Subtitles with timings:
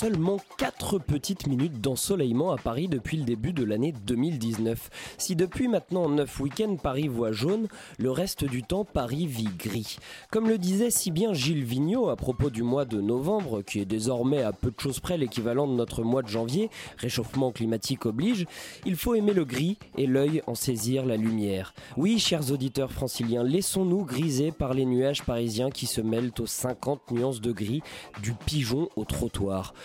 [0.00, 4.88] Seulement 4 petites minutes d'ensoleillement à Paris depuis le début de l'année 2019.
[5.18, 7.68] Si depuis maintenant 9 week-ends Paris voit jaune,
[7.98, 9.98] le reste du temps Paris vit gris.
[10.30, 13.84] Comme le disait si bien Gilles Vigneault à propos du mois de novembre, qui est
[13.84, 18.46] désormais à peu de choses près l'équivalent de notre mois de janvier, réchauffement climatique oblige,
[18.86, 21.74] il faut aimer le gris et l'œil en saisir la lumière.
[21.98, 27.10] Oui, chers auditeurs franciliens, laissons-nous griser par les nuages parisiens qui se mêlent aux 50
[27.10, 27.82] nuances de gris
[28.22, 29.74] du pigeon au trottoir.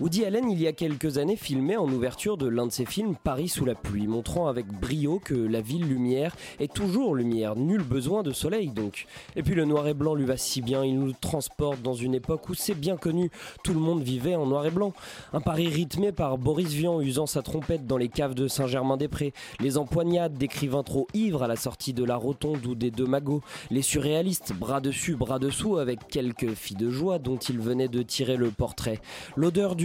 [0.00, 3.16] Woody Allen, il y a quelques années, filmait en ouverture de l'un de ses films
[3.22, 7.82] Paris sous la pluie, montrant avec brio que la ville lumière est toujours lumière, nul
[7.82, 9.04] besoin de soleil donc.
[9.36, 12.14] Et puis le noir et blanc lui va si bien, il nous transporte dans une
[12.14, 13.30] époque où c'est bien connu,
[13.62, 14.94] tout le monde vivait en noir et blanc.
[15.34, 19.76] Un Paris rythmé par Boris Vian usant sa trompette dans les caves de Saint-Germain-des-Prés, les
[19.76, 23.82] empoignades d'écrivains trop ivres à la sortie de la rotonde ou des deux magots, les
[23.82, 28.38] surréalistes bras dessus, bras dessous avec quelques filles de joie dont il venait de tirer
[28.38, 28.98] le portrait.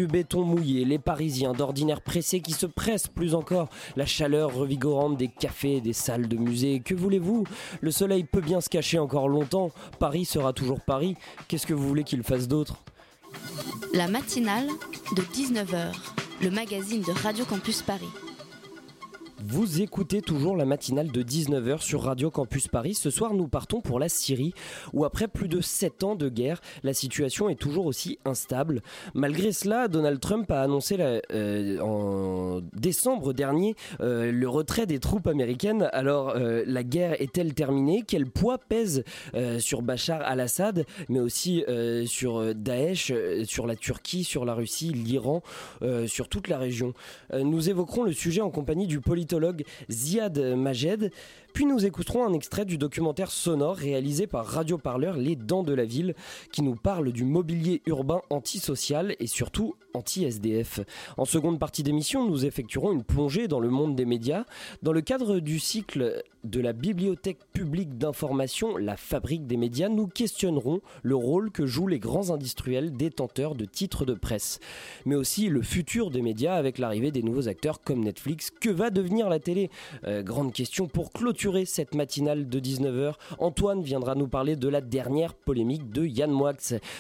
[0.08, 5.28] Béton mouillé, les Parisiens d'ordinaire pressés qui se pressent plus encore, la chaleur revigorante des
[5.28, 6.80] cafés des salles de musée.
[6.80, 7.46] Que voulez-vous?
[7.82, 9.72] Le soleil peut bien se cacher encore longtemps.
[10.00, 11.16] Paris sera toujours Paris.
[11.48, 12.76] Qu'est-ce que vous voulez qu'il fasse d'autre?
[13.94, 14.68] La matinale
[15.16, 15.94] de 19h,
[16.42, 18.10] le magazine de Radio Campus Paris.
[19.48, 22.96] Vous écoutez toujours la matinale de 19h sur Radio Campus Paris.
[22.96, 24.56] Ce soir, nous partons pour la Syrie,
[24.92, 28.82] où après plus de 7 ans de guerre, la situation est toujours aussi instable.
[29.14, 35.28] Malgré cela, Donald Trump a annoncé euh, en décembre dernier euh, le retrait des troupes
[35.28, 35.90] américaines.
[35.94, 38.04] Alors, euh, la guerre est-elle terminée?
[38.08, 39.04] Quel poids pèse
[39.60, 41.64] sur Bachar al-Assad, mais aussi
[42.08, 43.14] sur Daesh,
[43.44, 45.44] sur la Turquie, sur la Russie, l'Iran,
[46.08, 46.94] sur toute la région?
[47.34, 49.35] Nous évoquerons le sujet en compagnie du politologue
[49.90, 51.12] Ziad Majed,
[51.56, 55.74] puis nous écouterons un extrait du documentaire sonore réalisé par Radio Parleur Les Dents de
[55.74, 56.14] la Ville,
[56.52, 60.82] qui nous parle du mobilier urbain antisocial et surtout anti-SDF.
[61.16, 64.44] En seconde partie d'émission, nous effectuerons une plongée dans le monde des médias,
[64.84, 70.08] dans le cadre du cycle de la Bibliothèque publique d'information La Fabrique des médias, nous
[70.08, 74.60] questionnerons le rôle que jouent les grands industriels détenteurs de titres de presse,
[75.06, 78.52] mais aussi le futur des médias avec l'arrivée des nouveaux acteurs comme Netflix.
[78.52, 79.72] Que va devenir la télé?
[80.04, 83.14] Euh, Grande question pour clôturer cette matinale de 19h.
[83.38, 86.54] Antoine viendra nous parler de la dernière polémique de Yann Moix.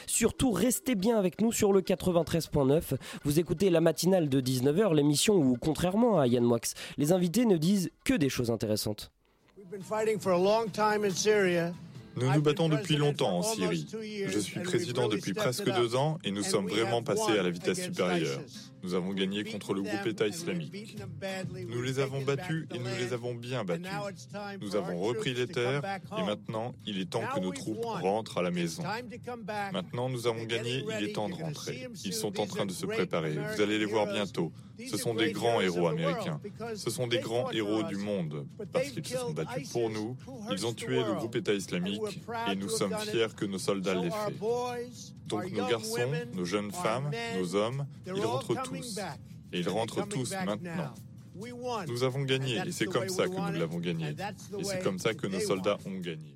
[0.05, 2.97] Surtout, restez bien avec nous sur le 93.9.
[3.23, 6.59] Vous écoutez la matinale de 19h, l'émission où, contrairement à Yann Moix,
[6.97, 9.11] les invités ne disent que des choses intéressantes.
[9.57, 11.73] We've been fighting for a long time in Syria.
[12.17, 13.87] Nous nous battons depuis longtemps en Syrie.
[14.27, 17.83] Je suis président depuis presque deux ans et nous sommes vraiment passés à la vitesse
[17.83, 18.39] supérieure.
[18.85, 20.95] Nous avons gagné contre le groupe État islamique.
[21.67, 23.89] Nous les avons battus et nous les avons bien battus.
[24.61, 25.81] Nous avons repris les terres
[26.15, 28.83] et maintenant il est temps que nos troupes rentrent à la maison.
[29.73, 31.87] Maintenant nous avons gagné, il est temps de rentrer.
[32.03, 33.35] Ils sont en train de se préparer.
[33.55, 34.51] Vous allez les voir bientôt.
[34.87, 36.39] Ce sont des grands héros américains.
[36.75, 40.15] Ce sont des grands héros du monde parce qu'ils se sont battus pour nous.
[40.51, 42.21] Ils ont tué le groupe État islamique
[42.51, 44.35] et nous sommes fiers que nos soldats l'aient fait.
[45.25, 47.09] Donc nos garçons, nos jeunes femmes,
[47.39, 48.74] nos hommes, ils rentrent tous.
[49.53, 50.93] Et ils rentrent tous maintenant.
[51.87, 54.15] Nous avons gagné et c'est comme ça que nous l'avons gagné.
[54.57, 56.34] Et c'est comme ça que nos soldats ont gagné.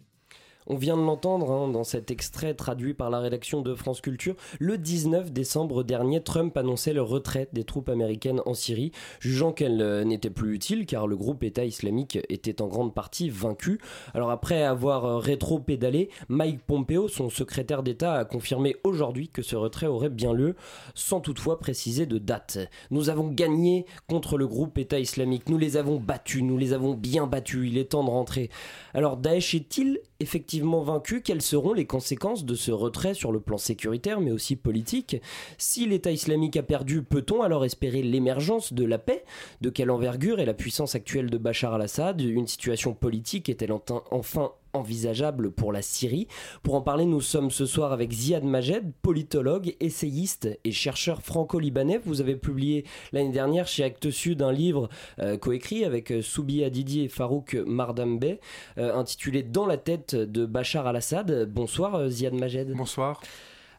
[0.71, 4.35] On vient de l'entendre hein, dans cet extrait traduit par la rédaction de France Culture.
[4.59, 9.81] Le 19 décembre dernier, Trump annonçait le retrait des troupes américaines en Syrie, jugeant qu'elles
[9.81, 13.79] euh, n'étaient plus utiles car le groupe État islamique était en grande partie vaincu.
[14.13, 19.55] Alors après avoir euh, rétro-pédalé, Mike Pompeo, son secrétaire d'État, a confirmé aujourd'hui que ce
[19.55, 20.55] retrait aurait bien lieu,
[20.93, 22.59] sans toutefois préciser de date.
[22.91, 26.93] Nous avons gagné contre le groupe État islamique, nous les avons battus, nous les avons
[26.93, 28.51] bien battus, il est temps de rentrer.
[28.93, 33.57] Alors Daesh est-il effectivement vaincu Quelles seront les conséquences de ce retrait sur le plan
[33.57, 35.21] sécuritaire mais aussi politique?
[35.57, 39.23] Si l'État islamique a perdu, peut-on alors espérer l'émergence de la paix?
[39.61, 42.21] De quelle envergure est la puissance actuelle de Bachar al-Assad?
[42.21, 46.27] Une situation politique est-elle enfin- enfin envisageable pour la Syrie.
[46.63, 51.99] Pour en parler, nous sommes ce soir avec Ziad Majed, politologue, essayiste et chercheur franco-libanais.
[52.03, 54.89] Vous avez publié l'année dernière chez Actes Sud un livre
[55.19, 58.37] euh, coécrit avec euh, Soubi Adidi et Farouk Mardambe
[58.77, 61.49] euh, intitulé Dans la tête de Bachar al-Assad.
[61.51, 62.71] Bonsoir Ziad Majed.
[62.73, 63.21] Bonsoir.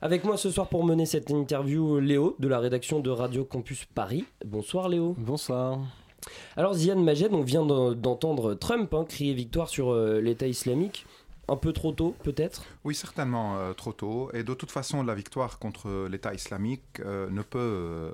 [0.02, 3.84] Avec moi ce soir pour mener cette interview, Léo de la rédaction de Radio Campus
[3.84, 4.24] Paris.
[4.44, 5.14] Bonsoir Léo.
[5.18, 5.78] Bonsoir.
[6.56, 11.06] Alors Ziad Majed, on vient d'entendre Trump hein, crier victoire sur euh, l'État islamique.
[11.48, 12.64] Un peu trop tôt, peut-être?
[12.84, 14.30] Oui, certainement euh, trop tôt.
[14.34, 18.12] Et de toute façon, la victoire contre l'État islamique euh, ne peut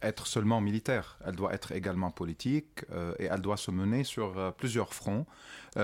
[0.00, 1.18] être seulement militaire.
[1.26, 2.86] Elle doit être également politique
[3.18, 5.26] et elle doit se mener sur plusieurs fronts.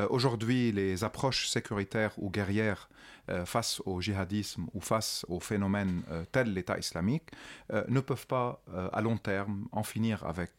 [0.09, 2.89] Aujourd'hui, les approches sécuritaires ou guerrières
[3.29, 7.33] euh, face au djihadisme ou face aux phénomènes euh, tels l'État islamique
[7.73, 8.63] euh, ne peuvent pas
[8.93, 10.53] à long terme en finir avec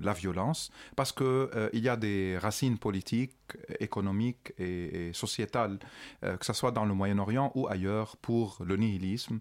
[0.00, 3.32] la violence parce qu'il il y a des racines politiques,
[3.80, 5.78] économiques et, sociétales,
[6.22, 9.40] que ce soit dans le Moyen-Orient ou ailleurs, pour le nihilisme.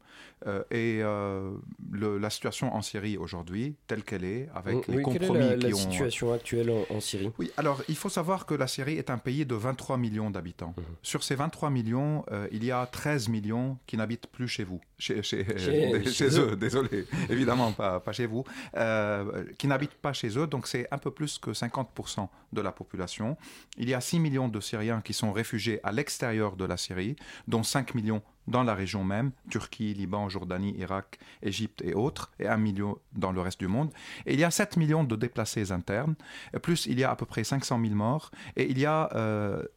[0.72, 5.76] et la situation en Syrie aujourd'hui, telle qu'elle est, avec les compromis quelle est la,
[5.76, 7.32] situation actuelle en, Syrie?
[7.38, 10.74] Oui, alors il faut savoir que la Syrie est un pays de 23 millions d'habitants.
[10.78, 10.82] Mmh.
[11.04, 14.82] Sur ces 23 millions, euh, il y a 13 millions qui n'habitent plus chez vous,
[14.98, 15.44] chez, chez,
[16.40, 16.56] eux.
[16.56, 18.44] désolé, évidemment pas, pas chez vous,
[18.76, 22.72] euh, qui n'habitent pas chez eux, donc c'est un peu plus que 50% de la
[22.72, 23.38] population.
[23.78, 27.16] Il y a 6 millions de Syriens qui sont réfugiés à l'extérieur de la Syrie,
[27.48, 32.48] dont 5 millions dans la région même, Turquie, Liban, Jordanie, Irak, Égypte et autres, et
[32.48, 33.92] 1 million dans le reste du monde.
[34.26, 36.16] Et il y a 7 millions de déplacés internes,
[36.64, 39.10] plus il y a à peu près 500 000 morts, et il y a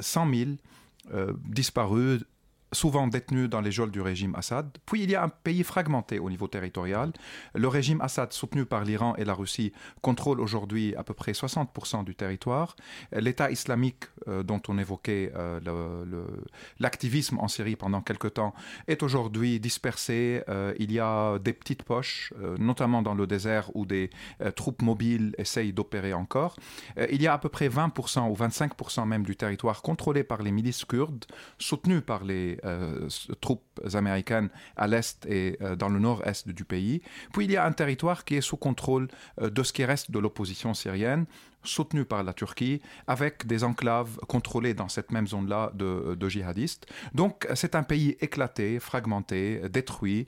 [0.00, 0.50] 100 000
[1.12, 2.22] euh, disparus
[2.72, 4.76] souvent détenus dans les geôles du régime Assad.
[4.86, 7.12] Puis il y a un pays fragmenté au niveau territorial.
[7.54, 12.04] Le régime Assad, soutenu par l'Iran et la Russie, contrôle aujourd'hui à peu près 60%
[12.04, 12.76] du territoire.
[13.12, 15.60] L'État islamique, euh, dont on évoquait euh,
[16.80, 18.54] l'activisme en Syrie pendant quelque temps,
[18.88, 20.42] est aujourd'hui dispersé.
[20.48, 24.10] Euh, il y a des petites poches, notamment dans le désert, où des
[24.56, 26.56] troupes mobiles essayent d'opérer encore.
[27.10, 30.50] il y a à peu près 20% ou 25% même du territoire contrôlé par les
[30.50, 31.24] milices kurdes,
[31.58, 33.08] soutenues par les euh,
[33.40, 37.02] troupes américaines à l'est et euh, dans le nord-est du pays.
[37.32, 39.08] Puis il y a un territoire qui est sous contrôle
[39.40, 41.26] euh, de ce qui reste de l'opposition syrienne,
[41.64, 46.86] soutenu par la Turquie, avec des enclaves contrôlées dans cette même zone-là de, djihadistes.
[47.14, 50.26] Donc c'est un pays éclaté, fragmenté, détruit,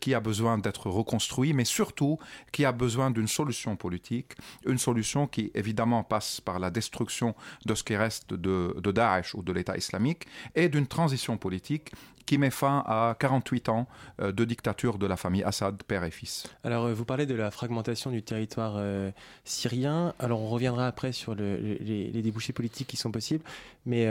[0.00, 2.18] qui a besoin d'être reconstruit, mais surtout
[2.52, 4.32] qui a besoin d'une solution politique,
[4.66, 7.34] une solution qui évidemment passe par la destruction
[7.64, 11.92] de ce qui reste de, de Daesh ou de l'État islamique, et d'une transition politique
[12.26, 13.86] qui met fin à 48 ans
[14.20, 16.44] euh, de dictature de la famille Assad, père et fils.
[16.64, 19.10] Alors, euh, vous parlez de la fragmentation du territoire euh,
[19.44, 20.12] syrien.
[20.18, 23.44] Alors, on reviendra après sur les, débouchés politiques qui sont possibles.
[23.86, 24.08] Mais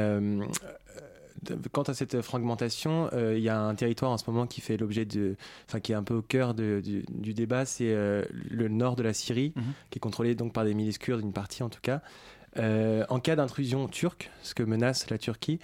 [1.74, 5.04] quant à cette fragmentation, il y a un territoire en ce moment qui fait l'objet
[5.04, 5.36] de,
[5.68, 9.52] enfin qui est un peu au cœur du, débat, c'est le nord de la Syrie,
[9.56, 9.64] mhm.
[9.90, 12.02] qui est contrôlé donc par des milices kurdes, une partie en tout cas.
[12.58, 15.60] en cas d'intrusion turque, ce que menace la Turquie,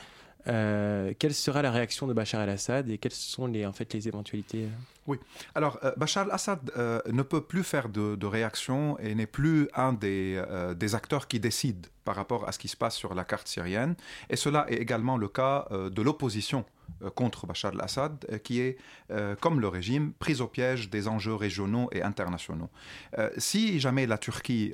[0.48, 4.08] euh, quelle sera la réaction de Bachar el-Assad et quelles sont les, en fait, les
[4.08, 4.70] éventualités euh?
[5.08, 5.18] Oui,
[5.56, 6.72] alors euh, Bachar el-Assad
[7.08, 10.42] ne peut plus faire de, réaction et n'est plus un des,
[10.76, 13.96] des, acteurs qui décident par rapport à ce qui se passe sur la carte syrienne.
[14.30, 16.66] Et cela est également le cas de l'opposition
[17.16, 18.78] contre Bachar el-Assad, qui est,
[19.42, 22.70] comme le régime, prise au piège des enjeux régionaux et internationaux.
[23.38, 24.74] si jamais la Turquie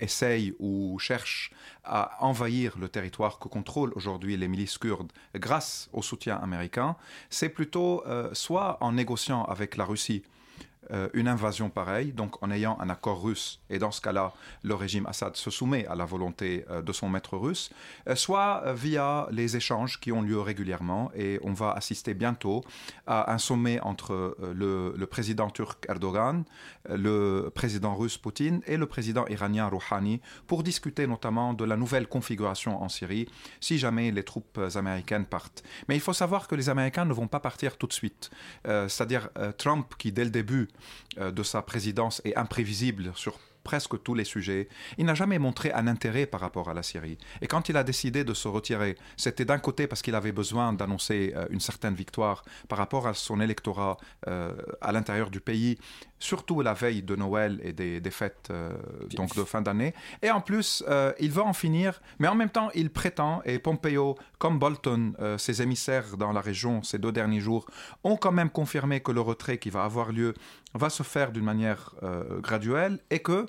[0.00, 1.50] essaye ou cherche
[1.84, 6.96] à envahir le territoire que contrôlent aujourd'hui les milices kurdes grâce au soutien américain,
[7.30, 10.22] c'est plutôt euh, soit en négociant avec la Russie
[10.90, 14.74] euh, une invasion pareille, donc en ayant un accord russe, et dans ce cas-là, le
[14.74, 17.70] régime Assad se soumet à la volonté euh, de son maître russe,
[18.08, 22.62] euh, soit via les échanges qui ont lieu régulièrement, et on va assister bientôt
[23.06, 26.44] à un sommet entre le, président turc Erdogan,
[26.88, 32.06] le président russe Poutine et le président iranien Rouhani pour discuter notamment de la nouvelle
[32.06, 33.28] configuration en Syrie
[33.60, 35.62] si jamais les troupes américaines partent.
[35.88, 38.30] Mais il faut savoir que les Américains ne vont pas partir tout de suite.
[38.64, 40.68] C'est-à-dire Trump qui dès le début
[41.16, 44.68] de sa présidence est imprévisible sur presque tous les sujets.
[44.98, 47.18] Il n'a jamais montré un intérêt par rapport à la Syrie.
[47.40, 50.72] Et quand il a décidé de se retirer, c'était d'un côté parce qu'il avait besoin
[50.74, 53.96] d'annoncer euh, une certaine victoire par rapport à son électorat
[54.28, 55.78] euh, à l'intérieur du pays,
[56.18, 58.72] surtout la veille de Noël et des, fêtes euh,
[59.16, 59.94] donc de fin d'année.
[60.22, 60.84] Et en plus,
[61.18, 65.62] il veut en finir, mais en même temps, il prétend, et Pompeo, comme Bolton, ses
[65.62, 67.66] émissaires dans la région ces deux derniers jours,
[68.04, 70.34] ont quand même confirmé que le retrait qui va avoir lieu
[70.74, 73.46] va se faire d'une manière euh, graduelle et que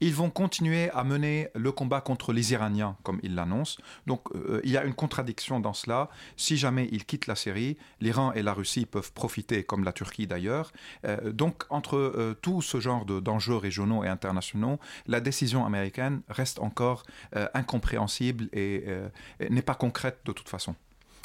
[0.00, 3.82] ils vont continuer à mener le combat contre les Iraniens, comme ils l'annoncent.
[4.06, 6.08] Donc euh, il y a une contradiction dans cela.
[6.36, 10.28] Si jamais ils quittent la Syrie, l'Iran et la Russie peuvent profiter, comme la Turquie
[10.28, 10.70] d'ailleurs.
[11.04, 17.02] Euh, donc entre tout ce genre d'enjeux régionaux et internationaux, la décision américaine reste encore
[17.54, 18.84] incompréhensible et
[19.50, 20.76] n'est pas concrète de toute façon.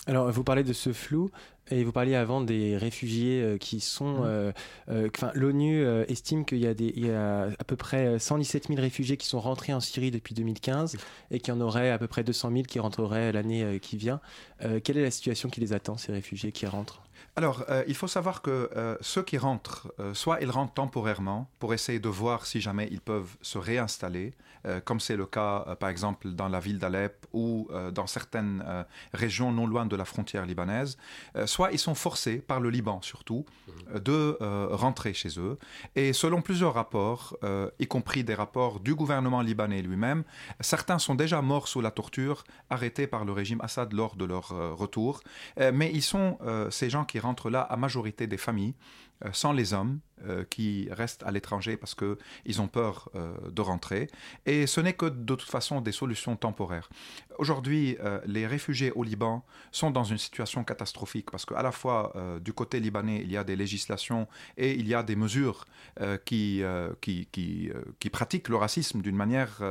[0.08, 1.30] Alors, vous parlez de ce flou.
[1.72, 4.20] Et vous parliez avant des réfugiés euh, qui sont.
[4.20, 4.26] Mmh.
[4.26, 4.52] Euh,
[4.90, 9.40] euh, L'ONU estime qu'il y, y a à peu près 117 000 réfugiés qui sont
[9.40, 10.98] rentrés en Syrie depuis 2015
[11.32, 14.20] et qu'il y en aurait à peu près 200 000 qui rentreraient l'année qui vient.
[14.84, 17.03] quelle est la situation qui les attend, ces réfugiés qui rentrent?
[17.36, 18.70] Alors, il faut savoir que
[19.02, 23.36] ceux qui rentrent, soit ils rentrent temporairement pour essayer de voir si jamais ils peuvent
[23.42, 24.34] se réinstaller,
[24.66, 28.08] euh, comme c'est le cas euh, par exemple dans la ville d'Alep ou euh, dans
[28.08, 28.64] certaines
[29.14, 30.98] régions non loin de la frontière libanaise,
[31.46, 33.46] soit ils sont forcés par le Liban surtout
[33.94, 34.38] de
[34.72, 35.58] rentrer chez eux.
[35.96, 37.38] Et selon plusieurs rapports,
[37.80, 40.24] y compris des rapports du gouvernement libanais lui-même,
[40.60, 44.50] certains sont déjà morts sous la torture, arrêtés par le régime Assad lors de leur
[44.78, 45.22] retour.
[45.74, 46.38] mais ils sont
[46.70, 48.76] ces gens qui rentrent là à majorité des familles
[49.32, 54.10] sans les hommes euh, qui restent à l'étranger parce qu'ils ont peur euh, de rentrer.
[54.46, 56.88] Et ce n'est que de toute façon des solutions temporaires.
[57.40, 59.44] Aujourd'hui, euh, les réfugiés au Liban
[59.74, 63.44] sont dans une situation catastrophique parce qu'à la fois du côté libanais, il y a
[63.44, 65.66] des législations et il y a des mesures
[66.26, 66.62] qui,
[67.02, 69.62] qui, qui, qui, pratiquent le racisme d'une manière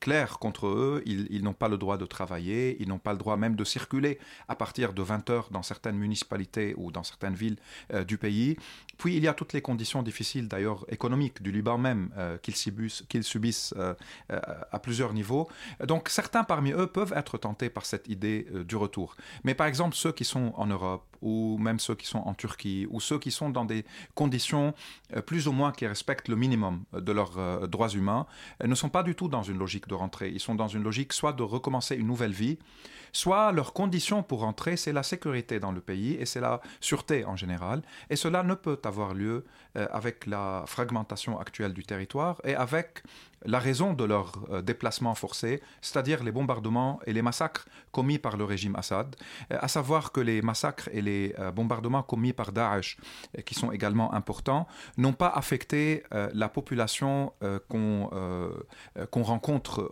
[0.00, 1.02] claire contre eux.
[1.04, 3.64] Ils, ils n'ont pas le droit de travailler, ils n'ont pas le droit même de
[3.64, 7.56] circuler à partir de 20 heures dans certaines municipalités ou dans certaines villes
[8.04, 8.56] du pays.
[8.98, 12.54] Puis il y a toutes les conditions difficiles, d'ailleurs économiques, du Liban même, euh, qu'ils
[13.24, 13.94] subissent, euh,
[14.30, 14.40] euh,
[14.70, 15.48] à plusieurs niveaux.
[15.84, 19.16] Donc certains parmi eux peuvent être tentés par cette idée du retour.
[19.44, 22.86] Mais par exemple, ceux qui sont en Europe, ou même ceux qui sont en Turquie,
[22.90, 24.74] ou ceux qui sont dans des conditions
[25.26, 28.26] plus ou moins qui respectent le minimum de leurs droits humains,
[28.62, 30.30] ne sont pas du tout dans une logique de rentrée.
[30.30, 32.58] Ils sont dans une logique soit de recommencer une nouvelle vie,
[33.12, 37.24] soit leur condition pour rentrer, c'est la sécurité dans le pays et c'est la sûreté
[37.24, 37.82] en général.
[38.10, 43.02] Et cela ne peut avoir lieu euh, avec la fragmentation actuelle du territoire et avec
[43.44, 48.36] la raison de leur euh, déplacement forcé, c'est-à-dire les bombardements et les massacres commis par
[48.36, 49.16] le régime Assad,
[49.50, 52.96] euh, à savoir que les massacres et les bombardements commis par Daesh,
[53.44, 57.32] qui sont également importants, n'ont pas affecté la population
[57.68, 58.08] qu'on
[59.22, 59.90] rencontre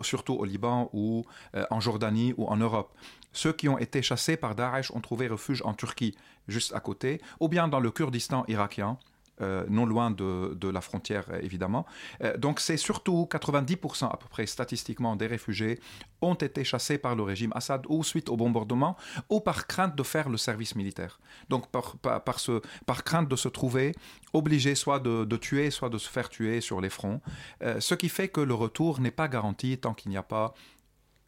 [0.00, 1.24] surtout au Liban ou
[1.70, 2.92] en Jordanie ou en Europe.
[3.32, 6.16] Ceux qui ont été chassés par Daesh ont trouvé refuge en Turquie,
[6.48, 8.98] juste à côté, ou bien dans le Kurdistan irakien,
[9.42, 11.86] euh, non loin de, la frontière évidemment.
[12.22, 15.80] Euh, donc c'est surtout 90% à peu près statistiquement des réfugiés
[16.20, 18.96] ont été chassés par le régime Assad ou suite au bombardement
[19.30, 21.18] ou par crainte de faire le service militaire.
[21.48, 23.94] Donc par, par, crainte de se trouver
[24.34, 27.20] obligés soit de, tuer, soit de se faire tuer sur les fronts.
[27.62, 30.54] Euh, ce qui fait que le retour n'est pas garanti tant qu'il n'y a pas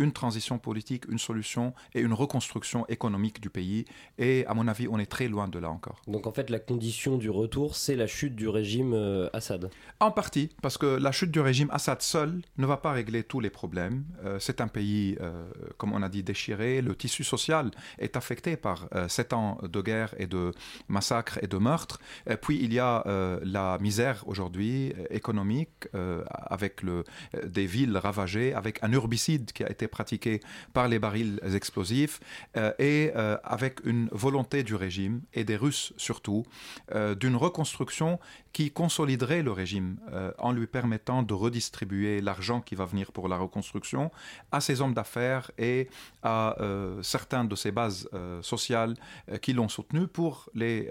[0.02, 3.84] une transition politique, une solution et une reconstruction économique du pays.
[4.18, 6.02] Et à mon avis, on est très loin de là encore.
[6.06, 10.10] Donc en fait, la condition du retour, c'est la chute du régime euh, Assad En
[10.10, 13.50] partie, parce que la chute du régime Assad seul ne va pas régler tous les
[13.50, 14.04] problèmes.
[14.24, 15.44] Euh, c'est un pays, euh,
[15.78, 16.82] comme on a dit, déchiré.
[16.82, 20.52] Le tissu social est affecté par sept ans de guerre et de
[20.88, 22.00] massacres et de meurtres.
[22.40, 23.04] puis il y a
[23.44, 25.88] la misère aujourd'hui économique,
[26.28, 27.04] avec le,
[27.44, 30.40] des villes ravagées, avec un urbicide qui a été pratiquée
[30.72, 32.18] par les barils explosifs
[32.56, 36.44] euh, et euh, avec une volonté du régime et des Russes surtout
[36.92, 38.18] euh, d'une reconstruction
[38.52, 39.96] qui consoliderait le régime
[40.36, 44.10] en lui permettant de redistribuer l'argent qui va venir pour la reconstruction
[44.50, 45.88] à ses hommes d'affaires et
[46.22, 46.56] à
[47.00, 48.10] certains de ses bases
[48.42, 48.94] sociales
[49.40, 50.90] qui l'ont soutenu pour les...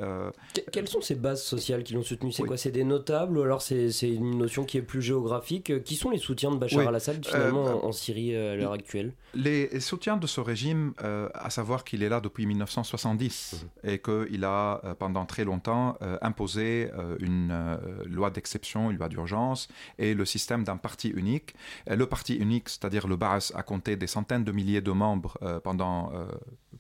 [0.71, 2.31] Quelles sont ces bases sociales qui l'ont soutenu?
[2.31, 2.57] C'est quoi?
[2.57, 6.17] C'est des notables ou alors c'est une notion qui est plus géographique Qui sont les
[6.17, 8.90] soutiens de Bachar al-Assad finalement en Syrie à l'heure actuelle?
[9.33, 13.89] Les soutiens de ce régime, euh, à savoir qu'il est là depuis 1970 mhm.
[13.91, 19.67] et qu'il a euh, pendant très longtemps euh, imposé une loi d'exception, une loi d'urgence
[19.97, 21.55] et le système d'un parti unique.
[21.87, 26.11] le parti unique, c'est-à-dire le BAS, a compté des centaines de milliers de membres pendant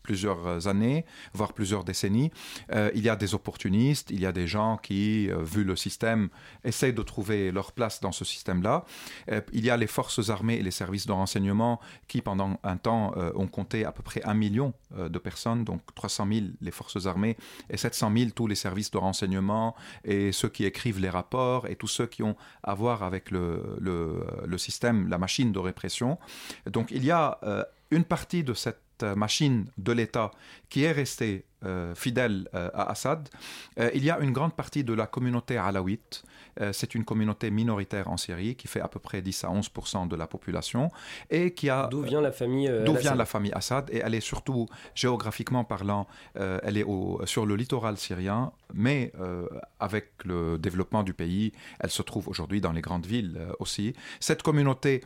[0.03, 2.31] plusieurs années, voire plusieurs décennies.
[2.71, 6.29] il y a des opportunistes, il y a des gens qui, vu le système,
[6.63, 8.85] essayent de trouver leur place dans ce système-là.
[9.53, 13.13] il y a les forces armées et les services de renseignement qui, pendant un temps,
[13.17, 16.71] euh, ont compté à peu près un million euh, de personnes, donc 300 000 les
[16.71, 17.37] forces armées
[17.69, 21.75] et 700 000 tous les services de renseignement et ceux qui écrivent les rapports et
[21.75, 26.17] tous ceux qui ont à voir avec le, le, système, la machine de répression.
[26.67, 28.79] Donc il y a euh, une partie de cette
[29.15, 30.29] machine de l'État
[30.69, 31.45] qui est restée
[31.95, 33.29] fidèles à Assad.
[33.95, 36.30] il y a une grande partie de la communauté alawite euh,
[36.71, 40.15] c'est une communauté minoritaire en Syrie qui fait à peu près 10 à 11% de
[40.15, 40.91] la population
[41.29, 44.15] et qui a d'où vient la famille euh, d'où vient la famille Assad et elle
[44.15, 49.11] est surtout géographiquement parlant euh, elle est au, sur le littoral syrien mais
[49.79, 54.41] avec le développement du pays elle se trouve aujourd'hui dans les grandes villes aussi cette
[54.43, 55.01] communauté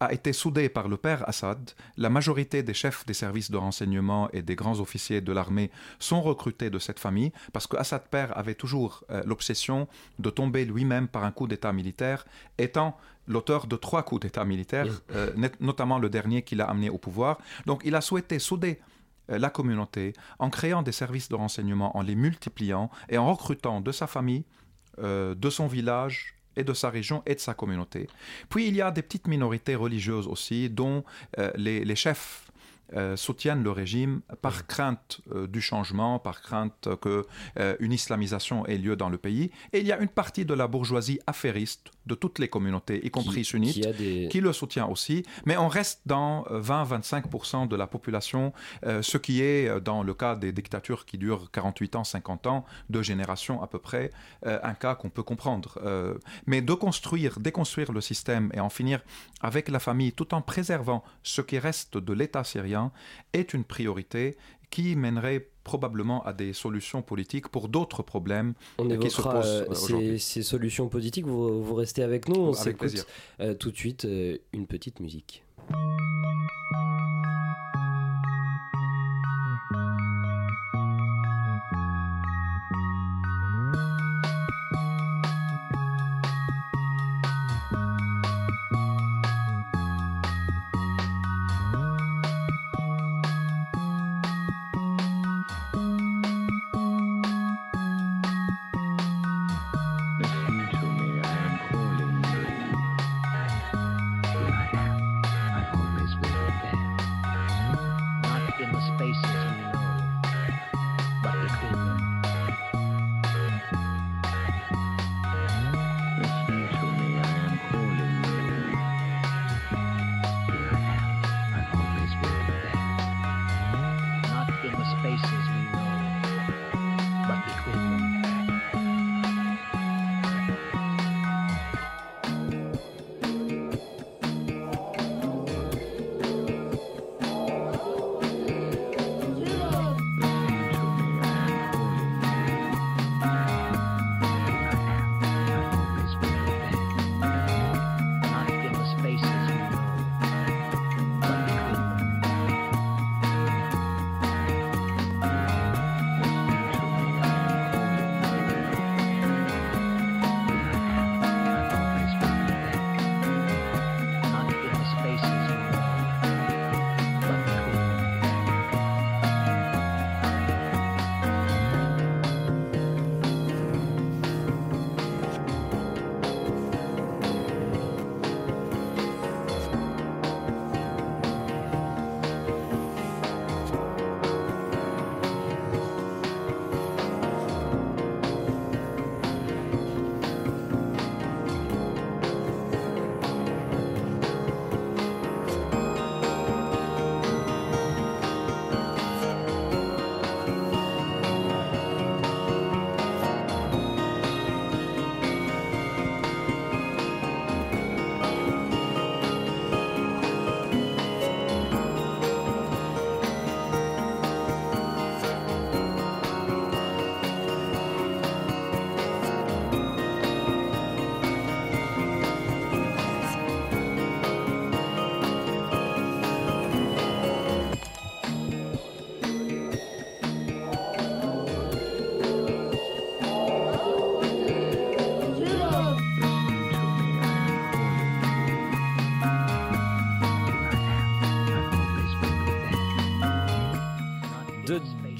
[0.00, 1.72] a été soudée par le père Assad.
[1.96, 6.22] La majorité des chefs des services de renseignement et des grands officiers de l'armée sont
[6.22, 9.88] recrutés de cette famille parce que Assad père avait toujours l'obsession
[10.20, 12.26] de tomber lui-même même par un coup d'État militaire,
[12.58, 15.30] étant l'auteur de trois coups d'État militaires, euh,
[15.60, 17.38] notamment le dernier qu'il a amené au pouvoir.
[17.66, 18.80] Donc il a souhaité souder
[19.30, 23.80] euh, la communauté en créant des services de renseignement, en les multipliant et en recrutant
[23.80, 24.44] de sa famille,
[24.98, 28.08] euh, de son village, et de sa région et de sa communauté.
[28.48, 31.04] Puis il y a des petites minorités religieuses aussi, dont
[31.54, 32.47] les, les, chefs
[32.94, 37.26] euh, soutiennent le régime par crainte euh, du changement, par crainte que
[37.58, 39.50] euh, une islamisation ait lieu dans le pays.
[39.74, 43.10] Et il y a une partie de la bourgeoisie affairiste de toutes les communautés, y
[43.10, 43.86] compris sunnites,
[44.30, 45.24] qui, le soutient aussi.
[45.44, 50.50] Mais on reste dans 20-25% de la population, ce qui est, dans le cas des
[50.50, 54.10] dictatures qui durent 48 ans, 50 ans, deux générations à peu près,
[54.46, 55.78] un cas qu'on peut comprendre.
[56.46, 59.02] mais de construire, déconstruire le système et en finir
[59.42, 62.77] avec la famille tout en préservant ce qui reste de l'État syrien,
[63.32, 64.36] est une priorité
[64.70, 69.74] qui mènerait probablement à des solutions politiques pour d'autres problèmes on qui se posent euh,
[69.74, 71.26] ces, ces, solutions politiques.
[71.26, 72.36] Vous, vous, restez avec nous.
[72.36, 73.04] On plaisir.
[73.40, 75.42] Euh, tout de suite euh, une petite musique.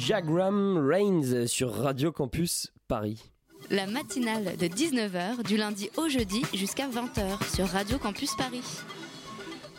[0.08, 3.30] Jagram Reigns sur Radio Campus Paris.
[3.68, 8.62] La matinale de 19h du lundi au jeudi jusqu'à 20h sur Radio Campus Paris.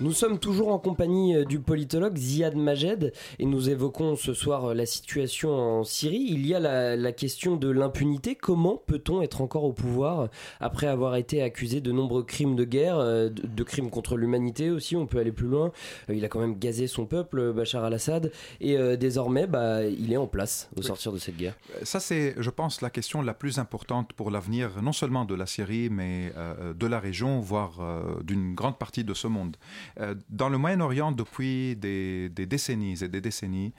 [0.01, 4.69] Nous sommes toujours en compagnie euh, du politologue Ziad Majed et nous évoquons ce soir
[4.69, 6.25] euh, la situation en Syrie.
[6.29, 8.35] Il y a la, question de l'impunité.
[8.35, 10.29] Comment peut-on être encore au pouvoir
[10.61, 14.95] après avoir été accusé de nombreux crimes de guerre, euh, de, crimes contre l'humanité aussi,
[14.95, 15.73] on peut aller plus loin.
[16.07, 18.31] Il a quand même gazé son peuple, Bachar al-Assad,
[18.61, 21.55] et désormais bah, il est en place au sortir de cette guerre.
[21.83, 25.45] Ça c'est, je pense, la question la plus importante pour l'avenir, non seulement de la
[25.45, 26.31] Syrie, mais
[26.73, 27.79] de la région, voire
[28.23, 29.57] d'une grande partie de ce monde.
[29.99, 33.73] Euh, dans le Moyen-Orient, depuis des, décennies et des décennies,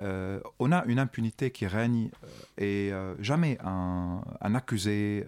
[0.00, 2.08] euh, on a une impunité qui règne
[2.60, 4.22] euh, et jamais un,
[4.54, 5.26] accusé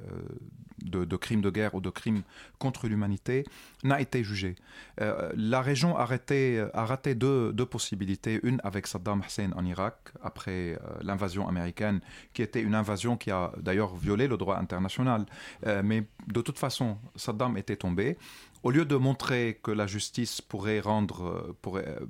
[0.83, 2.23] de, crimes de guerre ou de crimes
[2.59, 3.45] contre l'humanité
[3.85, 4.57] n'a été jugé.
[4.99, 8.41] la région a raté, deux, possibilités.
[8.43, 12.01] Une avec Saddam Hussein en Irak, après l'invasion américaine,
[12.33, 15.27] qui était une invasion qui a d'ailleurs violé le droit international.
[15.85, 18.17] mais de toute façon, Saddam était tombé
[18.65, 22.01] au lieu de montrer que la justice pourrait rendre, euh, euh,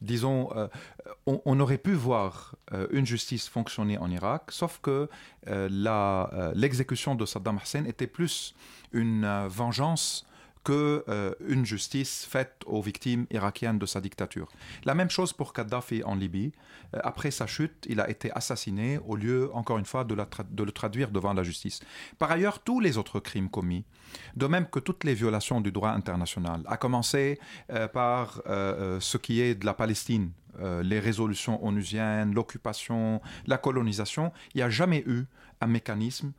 [0.00, 0.66] disons, euh,
[1.24, 2.56] on, aurait pu voir
[2.90, 5.08] une justice fonctionner en Irak, sauf que
[5.46, 8.54] l'exécution de Saddam Hussein était plus
[8.92, 10.26] une vengeance
[10.64, 11.04] que
[11.46, 14.48] une justice faite aux victimes irakiennes de sa dictature.
[14.84, 16.52] La même chose pour Kadhafi en Libye.
[16.92, 21.10] après sa chute, il a été assassiné au lieu, encore une fois, de, le traduire
[21.10, 21.80] devant la justice.
[22.18, 23.84] Par ailleurs, tous les autres crimes commis
[24.36, 27.38] de même que toutes les violations du droit international, à commencer
[27.70, 30.30] euh, par euh, euh, ce qui est de la Palestine,
[30.84, 35.24] les résolutions onusiennes, l'occupation, la colonisation, il n'y a jamais eu
[35.60, 36.30] un mécanisme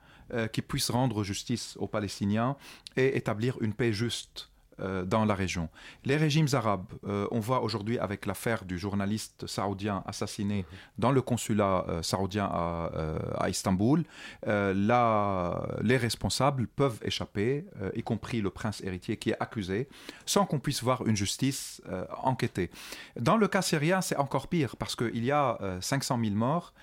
[0.52, 2.56] qui puisse rendre justice aux Palestiniens
[2.98, 4.50] et établir une paix juste
[4.82, 5.70] euh, dans la région.
[6.04, 10.66] Les régimes arabes, euh, on voit aujourd'hui avec l'affaire du journaliste saoudien assassiné
[10.98, 12.92] dans le consulat euh, saoudien à,
[13.38, 14.04] à Istanbul,
[14.46, 19.88] là, les responsables peuvent échapper, y compris le prince héritier qui est accusé,
[20.26, 21.82] sans qu'on puisse voir une justice
[22.22, 22.70] enquêtée.
[23.18, 26.74] Dans le cas syrien, c'est encore pire parce qu'il y a 500 000 morts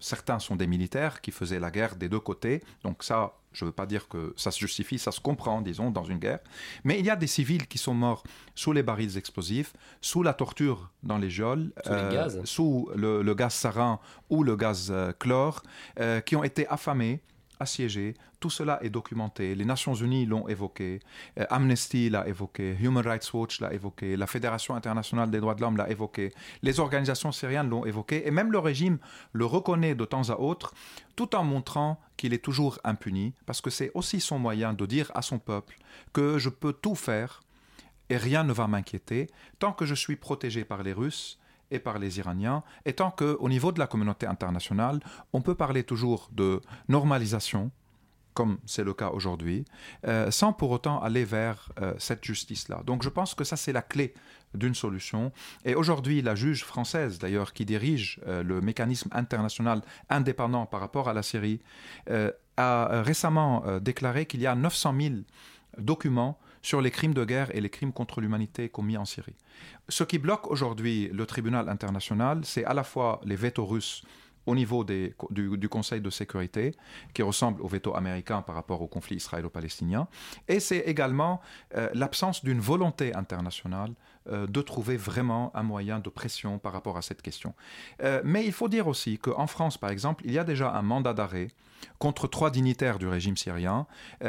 [0.00, 3.70] certains sont des militaires qui faisaient la guerre des deux côtés, donc ça, je ne
[3.70, 6.40] veux pas dire que ça se justifie, ça se comprend, disons, dans une guerre.
[6.84, 8.22] Mais il y a des civils qui sont morts
[8.54, 11.72] sous les barils explosifs, sous la torture dans les geôles,
[12.44, 15.62] sous, euh, le, gaz sarin ou le gaz euh, chlore,
[16.00, 17.22] euh, qui ont été affamés,
[17.60, 18.14] assiégés.
[18.40, 19.54] Tout cela est documenté.
[19.54, 21.00] Les Nations Unies l'ont évoqué,
[21.38, 25.60] euh, Amnesty l'a évoqué, Human Rights Watch l'a évoqué, la Fédération internationale des droits de
[25.60, 28.98] l'homme l'a évoqué, les organisations syriennes l'ont évoqué, et même le régime
[29.32, 30.74] le reconnaît de temps à autre,
[31.16, 35.10] tout en montrant qu'il est toujours impuni, parce que c'est aussi son moyen de dire
[35.14, 35.76] à son peuple
[36.12, 37.42] que je peux tout faire
[38.08, 39.28] et rien ne va m'inquiéter.
[39.58, 41.38] Tant que je suis protégé par les Russes
[41.70, 45.00] et par les Iraniens, et tant qu'au niveau de la communauté internationale,
[45.32, 47.70] on peut parler toujours de normalisation,
[48.34, 49.64] comme c'est le cas aujourd'hui,
[50.06, 52.82] euh, sans pour autant aller vers euh, cette justice-là.
[52.84, 54.14] Donc je pense que ça, c'est la clé
[54.54, 55.32] d'une solution.
[55.64, 61.08] Et aujourd'hui, la juge française, d'ailleurs, qui dirige euh, le mécanisme international indépendant par rapport
[61.08, 61.60] à la Syrie,
[62.58, 65.14] a récemment déclaré qu'il y a 900 000
[65.76, 69.36] documents sur les crimes de guerre et les crimes contre l'humanité commis en Syrie.
[69.88, 74.02] Ce qui bloque aujourd'hui le tribunal international, c'est à la fois les vétos russes
[74.46, 76.74] au niveau du, Conseil de sécurité,
[77.14, 80.08] qui ressemble au veto américain par rapport au conflit israélo-palestinien,
[80.48, 81.40] et c'est également
[81.76, 83.92] euh, l'absence d'une volonté internationale
[84.30, 87.54] euh, de trouver vraiment un moyen de pression par rapport à cette question.
[88.02, 90.82] Euh, mais il faut dire aussi qu'en France, par exemple, il y a déjà un
[90.82, 91.48] mandat d'arrêt
[91.98, 93.86] contre trois dignitaires du régime syrien,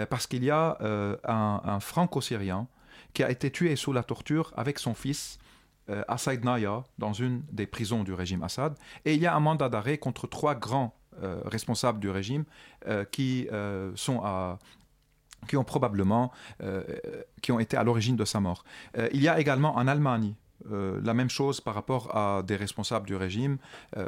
[0.10, 0.77] parce qu'il y a
[1.23, 2.67] un, franco-syrien
[3.13, 5.39] qui a été tué sous la torture avec son fils
[5.89, 8.75] euh, à Saïdnaya, dans une des prisons du régime Assad.
[9.05, 12.43] Et il y a un mandat d'arrêt contre trois grands euh, responsables du régime
[12.88, 13.47] euh, qui
[13.95, 14.60] sont à,
[15.47, 16.31] qui ont probablement
[17.41, 18.63] qui ont été à l'origine de sa mort.
[19.12, 20.33] il y a également en Allemagne
[20.69, 23.57] la même chose par rapport à des responsables du régime.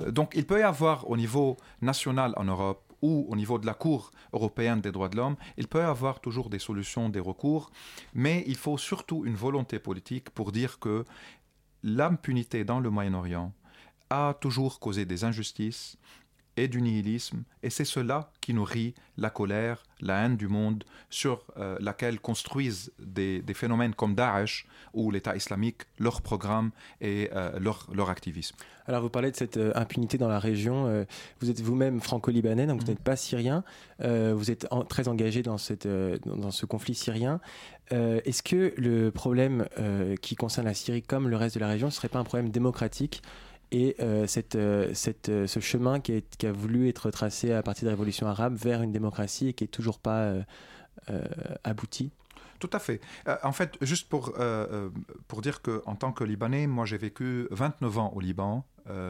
[0.09, 3.73] donc il peut y avoir au niveau national en Europe ou au niveau de la
[3.73, 7.71] Cour européenne des droits de l'homme, il peut y avoir toujours des solutions, des recours,
[8.13, 11.05] mais il faut surtout une volonté politique pour dire que
[11.83, 13.53] l'impunité dans le Moyen-Orient
[14.09, 15.97] a toujours causé des injustices
[16.63, 21.43] et du nihilisme, et c'est cela qui nourrit la colère, la haine du monde, sur
[21.57, 27.87] euh, laquelle construisent des, phénomènes comme Daesh ou l'État islamique leur programme et euh, leur,
[27.93, 28.55] leur, activisme.
[28.87, 31.05] Alors vous parlez de cette euh, impunité dans la région,
[31.39, 32.89] vous êtes vous-même franco-libanais, donc vous mm.
[32.89, 33.63] n'êtes pas syrien,
[33.99, 37.39] vous êtes très engagé dans, cette, dans ce conflit syrien.
[37.91, 39.67] Est-ce que le problème
[40.21, 42.49] qui concerne la Syrie comme le reste de la région ne serait pas un problème
[42.49, 43.21] démocratique
[43.71, 47.61] et euh, cette, euh, cette, euh, ce chemin qui, qui, a voulu être tracé à
[47.61, 50.33] partir de la révolution arabe vers une démocratie et qui n'est toujours pas
[51.63, 52.11] abouti
[52.59, 53.01] Tout à fait.
[53.43, 54.33] en fait, juste pour,
[55.27, 58.65] pour dire qu'en tant que Libanais, moi j'ai vécu 29 ans au Liban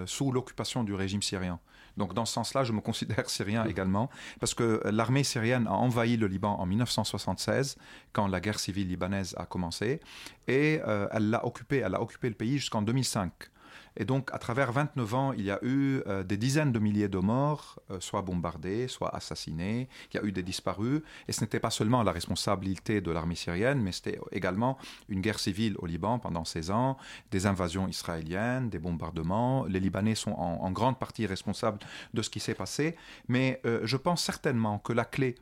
[0.06, 1.60] sous l'occupation du régime syrien.
[1.98, 3.70] Donc dans ce sens-là, je me considère syrien mmh.
[3.70, 7.78] également, parce que l'armée syrienne a envahi le Liban en 1976,
[8.14, 10.00] quand la guerre civile libanaise a commencé,
[10.48, 10.80] et
[11.12, 13.50] elle l'a occupé, elle a occupé le pays jusqu'en 2005.
[13.98, 17.08] Et donc, à travers 29 ans, il y a eu euh, des dizaines de milliers
[17.08, 19.90] de morts, euh, soit bombardés, soit assassinés.
[20.14, 21.02] Il y a eu des disparus.
[21.28, 24.78] Et ce n'était pas seulement la responsabilité de l'armée syrienne, mais c'était également
[25.10, 26.98] une guerre civile au Liban pendant 16 ans,
[27.32, 29.66] des invasions israéliennes, des bombardements.
[29.66, 31.80] Les Libanais sont en, grande partie responsables
[32.14, 32.96] de ce qui s'est passé.
[33.28, 35.36] Mais euh, je pense certainement que la clé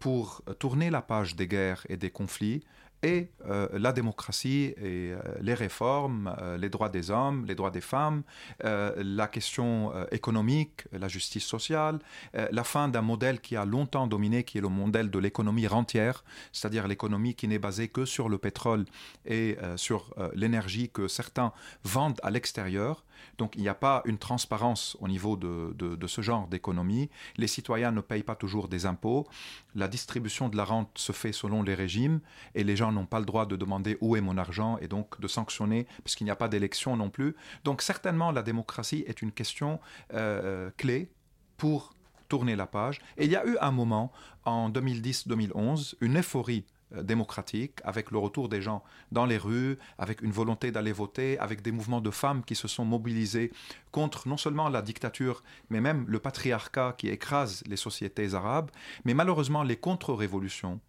[0.00, 2.64] pour tourner la page des guerres et des conflits,
[3.02, 7.70] et euh, la démocratie et euh, les réformes, euh, les droits des hommes, les droits
[7.70, 8.22] des femmes,
[8.62, 11.98] la question économique, la justice sociale,
[12.34, 16.24] la fin d'un modèle qui a longtemps dominé, qui est le modèle de l'économie rentière,
[16.52, 18.84] c'est-à-dire l'économie qui n'est basée que sur le pétrole
[19.24, 21.52] et sur l'énergie que certains
[21.84, 23.04] vendent à l'extérieur.
[23.38, 27.10] Donc il n'y a pas une transparence au niveau de, de ce genre d'économie.
[27.36, 29.26] Les citoyens ne payent pas toujours des impôts.
[29.74, 32.20] La distribution de la rente se fait selon les régimes
[32.54, 35.20] et les gens n'ont pas le droit de demander où est mon argent et donc
[35.20, 37.36] de sanctionner parce qu'il n'y a pas d'élection non plus.
[37.64, 39.80] Donc certainement la démocratie est une question
[40.14, 41.10] euh, clé
[41.56, 41.94] pour
[42.28, 43.00] tourner la page.
[43.18, 44.12] Et il y a eu un moment
[44.44, 50.32] en 2010-2011, une euphorie démocratique, avec le retour des gens dans les rues, avec une
[50.32, 53.52] volonté d'aller voter, avec des mouvements de femmes qui se sont mobilisés
[53.92, 58.70] contre non seulement la dictature, mais même le patriarcat qui écrase les sociétés arabes,
[59.04, 60.80] mais malheureusement les contre-révolutions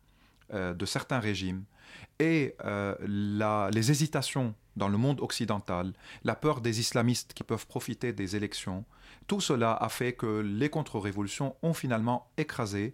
[0.54, 1.64] euh, de certains régimes
[2.20, 2.96] et euh,
[3.72, 8.86] les hésitations dans le monde occidental, la peur des islamistes qui peuvent profiter des élections,
[9.28, 12.92] tout cela a fait que les contre-révolutions ont finalement écrasé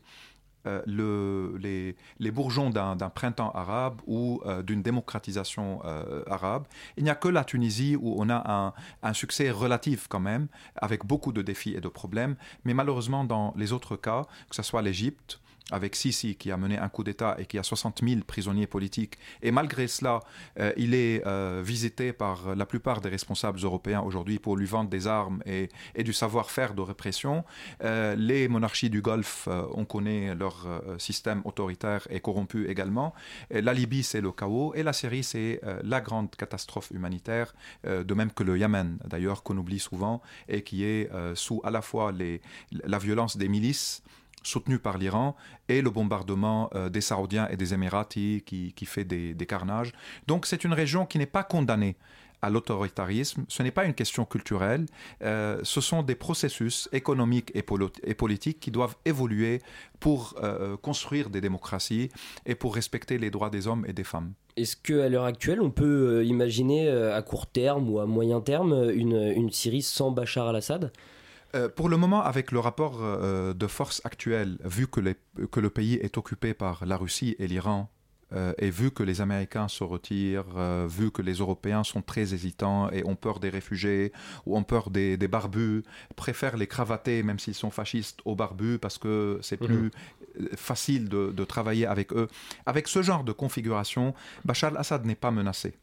[0.68, 5.82] euh, le, les, bourgeons d'un printemps arabe ou euh, d'une démocratisation
[6.30, 6.66] arabe.
[6.98, 10.48] Il n'y a que la Tunisie où on a un, un, succès relatif quand même,
[10.76, 14.64] avec beaucoup de défis et de problèmes, mais malheureusement dans les autres cas, que ce
[14.64, 15.40] soit l'Égypte,
[15.72, 19.18] avec Sisi qui a mené un coup d'État et qui a 60 000 prisonniers politiques.
[19.42, 20.22] Et malgré cela,
[20.60, 24.90] euh, il est euh, visité par la plupart des responsables européens aujourd'hui pour lui vendre
[24.90, 25.70] des armes et,
[26.04, 27.44] du savoir-faire de répression.
[27.84, 30.66] Euh, les monarchies du Golfe, on connaît leur
[30.98, 33.14] système autoritaire et corrompu également.
[33.50, 34.74] la Libye, c'est le chaos.
[34.76, 37.54] Et la Syrie, c'est la grande catastrophe humanitaire,
[37.84, 41.82] de même que le Yémen, d'ailleurs, qu'on oublie souvent, et qui est sous à la
[41.82, 44.04] fois les, la violence des milices,
[44.48, 45.36] soutenu par l'Iran
[45.68, 49.92] et le bombardement euh, des Saoudiens et des Émiratis qui, fait des, carnages.
[50.28, 51.96] Donc c'est une région qui n'est pas condamnée
[52.42, 53.46] à l'autoritarisme.
[53.48, 54.86] Ce n'est pas une question culturelle,
[55.24, 59.60] euh, ce sont des processus économiques et, politiques qui doivent évoluer
[60.00, 62.10] pour euh, construire des démocraties
[62.46, 64.34] et pour respecter les droits des hommes et des femmes.
[64.56, 69.52] Est-ce qu'à l'heure actuelle, on peut imaginer à court terme ou à moyen terme une
[69.52, 70.92] Syrie sans Bachar al-Assad?
[71.56, 75.00] Euh, pour le moment, avec le rapport euh, de force actuel, vu que,
[75.52, 77.90] que, le pays est occupé par la Russie et l'Iran,
[78.34, 80.58] euh, et vu que les Américains se retirent,
[80.88, 84.12] vu que les Européens sont très hésitants et ont peur des réfugiés
[84.46, 85.84] ou ont peur des, barbus,
[86.18, 89.92] préfèrent les cravater, même s'ils sont fascistes, aux barbus parce que c'est plus
[90.40, 90.50] mhm.
[90.58, 92.28] facile de, de travailler avec eux.
[92.66, 95.76] Avec ce genre de configuration, Bachar al-Assad n'est pas menacé.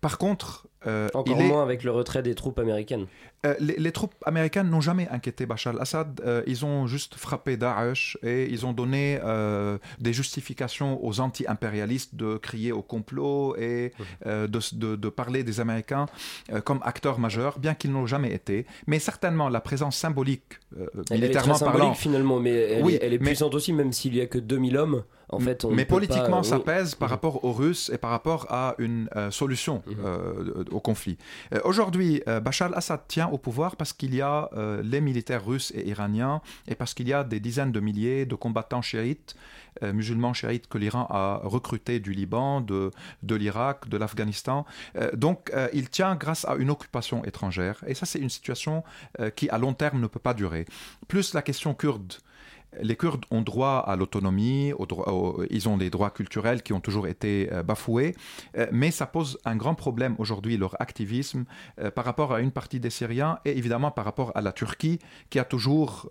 [0.00, 3.06] Par contre, euh, Encore moins avec le retrait des troupes américaines.
[3.44, 6.20] Euh, les, troupes américaines n'ont jamais inquiété Bachar al-Assad.
[6.24, 9.18] Euh, ils ont juste frappé Daesh et ils ont donné
[9.98, 13.92] des justifications aux anti-impérialistes de crier au complot et
[14.24, 16.06] de, parler des Américains
[16.64, 18.66] comme acteurs majeurs, bien qu'ils n'ont jamais été.
[18.86, 20.60] Mais certainement, la présence symbolique,
[21.10, 21.94] militairement elle est parlant.
[21.94, 25.02] finalement, mais elle, oui, elle est puissante aussi, même s'il n'y a que 2000 hommes.
[25.28, 29.08] En fait, mais politiquement, ça pèse par rapport aux Russes et par rapport à une
[29.30, 29.96] solution mhm
[30.70, 31.16] au conflit.
[31.52, 35.44] Euh, aujourd'hui, euh, Bachar al-Assad tient au pouvoir parce qu'il y a euh, les militaires
[35.44, 39.34] russes et iraniens et parce qu'il y a des dizaines de milliers de combattants chiites,
[39.82, 42.90] musulmans chiites que l'Iran a recrutés du Liban, de,
[43.22, 44.64] de l'Irak, de l'Afghanistan.
[45.12, 47.84] donc, il tient grâce à une occupation étrangère.
[47.86, 48.84] Et ça, c'est une situation
[49.34, 50.64] qui, à long terme, ne peut pas durer.
[51.08, 52.14] Plus la question kurde
[52.80, 54.72] les Kurdes ont droit à l'autonomie,
[55.50, 58.14] ils ont des droits culturels qui ont toujours été euh, bafoués,
[58.56, 61.44] euh, mais ça pose un grand problème aujourd'hui, leur activisme,
[61.80, 64.98] euh, par rapport à une partie des Syriens et évidemment par rapport à la Turquie,
[65.30, 66.08] qui a toujours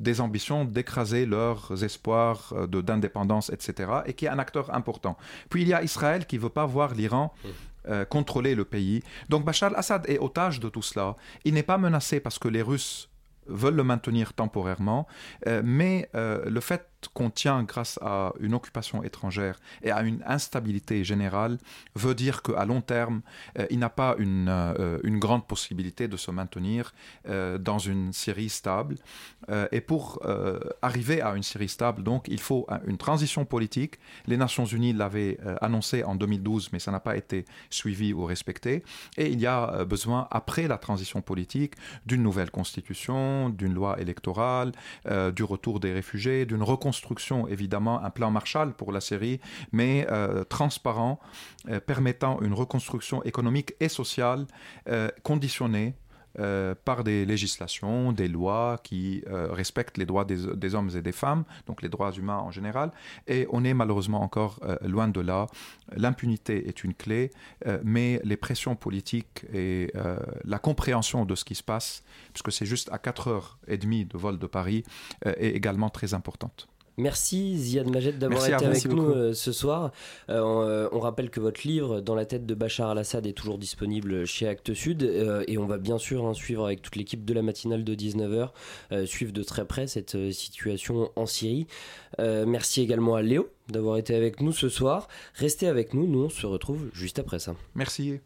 [0.00, 5.16] des ambitions d'écraser leurs espoirs d'indépendance, etc., et qui est un acteur important.
[5.48, 7.32] Puis il y a Israël qui ne veut pas voir l'Iran.
[8.08, 9.02] contrôler le pays.
[9.28, 11.16] Donc Bachar al-Assad est otage de tout cela.
[11.44, 13.10] Il n'est pas menacé parce que les Russes
[13.46, 15.06] veulent le maintenir temporairement,
[15.46, 20.22] euh, mais euh, le fait qu'on tient grâce à une occupation étrangère et à une
[20.26, 21.58] instabilité générale
[21.94, 23.22] veut dire qu'à long terme,
[23.58, 26.92] euh, il n'a pas une, euh, une, grande possibilité de se maintenir
[27.28, 28.96] euh, dans une Syrie stable.
[29.72, 30.22] et pour
[30.80, 33.98] arriver à une Syrie stable, donc, il faut une transition politique.
[34.26, 38.82] Les Nations Unies l'avaient annoncé en 2012, mais ça n'a pas été suivi ou respecté.
[39.18, 41.74] Et il y a besoin, après la transition politique,
[42.06, 44.72] d'une nouvelle constitution, d'une loi électorale,
[45.36, 46.93] du retour des réfugiés, d'une reconstruction,
[47.48, 49.40] évidemment, un plan Marshall pour la Syrie,
[49.72, 50.06] mais
[50.48, 51.18] transparent,
[51.86, 54.46] permettant une reconstruction économique et sociale
[54.88, 55.94] euh, conditionnée
[56.40, 61.12] euh, par des législations, des lois qui euh, respectent les droits des, hommes et des
[61.12, 62.90] femmes, donc les droits humains en général.
[63.28, 65.46] Et on est malheureusement encore loin de là.
[65.96, 67.30] L'impunité est une clé,
[67.84, 69.92] mais les pressions politiques et
[70.44, 72.02] la compréhension de ce qui se passe,
[72.32, 74.82] puisque c'est juste à 4h30 de vol de Paris,
[75.24, 76.68] est également très importante.
[76.96, 79.90] Merci Ziad Majed d'avoir été avec nous euh, ce soir.
[80.28, 83.58] Euh, euh, on, rappelle que votre livre Dans la tête de Bachar al-Assad est toujours
[83.58, 87.34] disponible chez Actes Sud et on va bien sûr hein, suivre avec toute l'équipe de
[87.34, 91.66] la matinale de 19h, suivre de très près cette situation en Syrie.
[92.18, 95.08] merci également à Léo d'avoir été avec nous ce soir.
[95.34, 97.54] Restez avec nous, nous on se retrouve juste après ça.
[97.74, 98.20] Merci.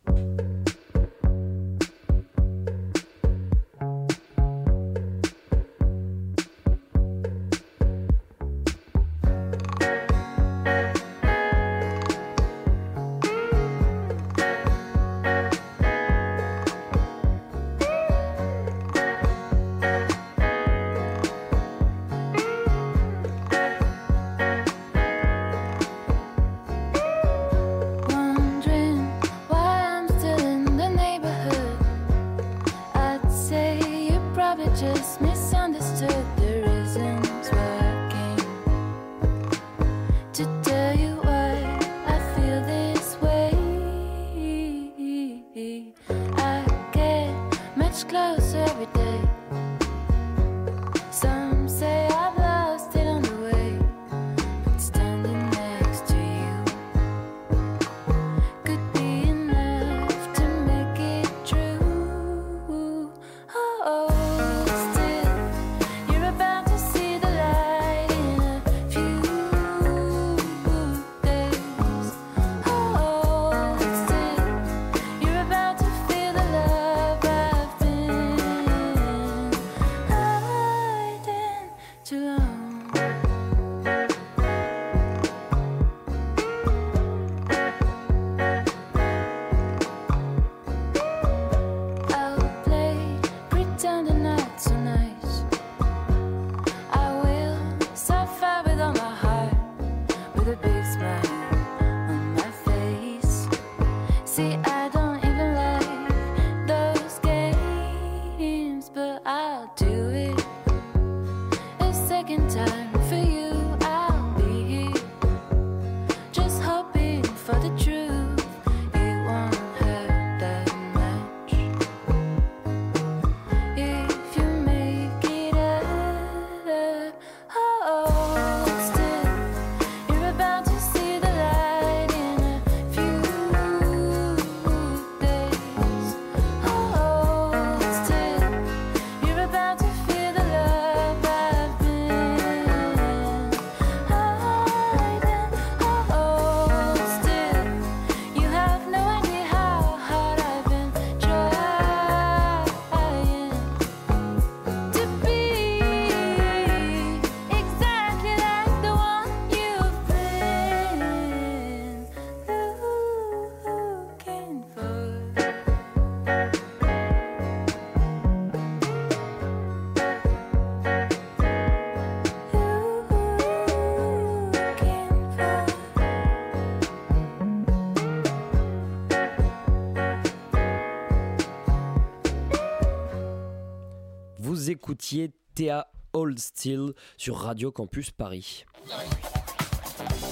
[184.69, 188.67] Écoutiez Théa Old Steel sur Radio Campus Paris.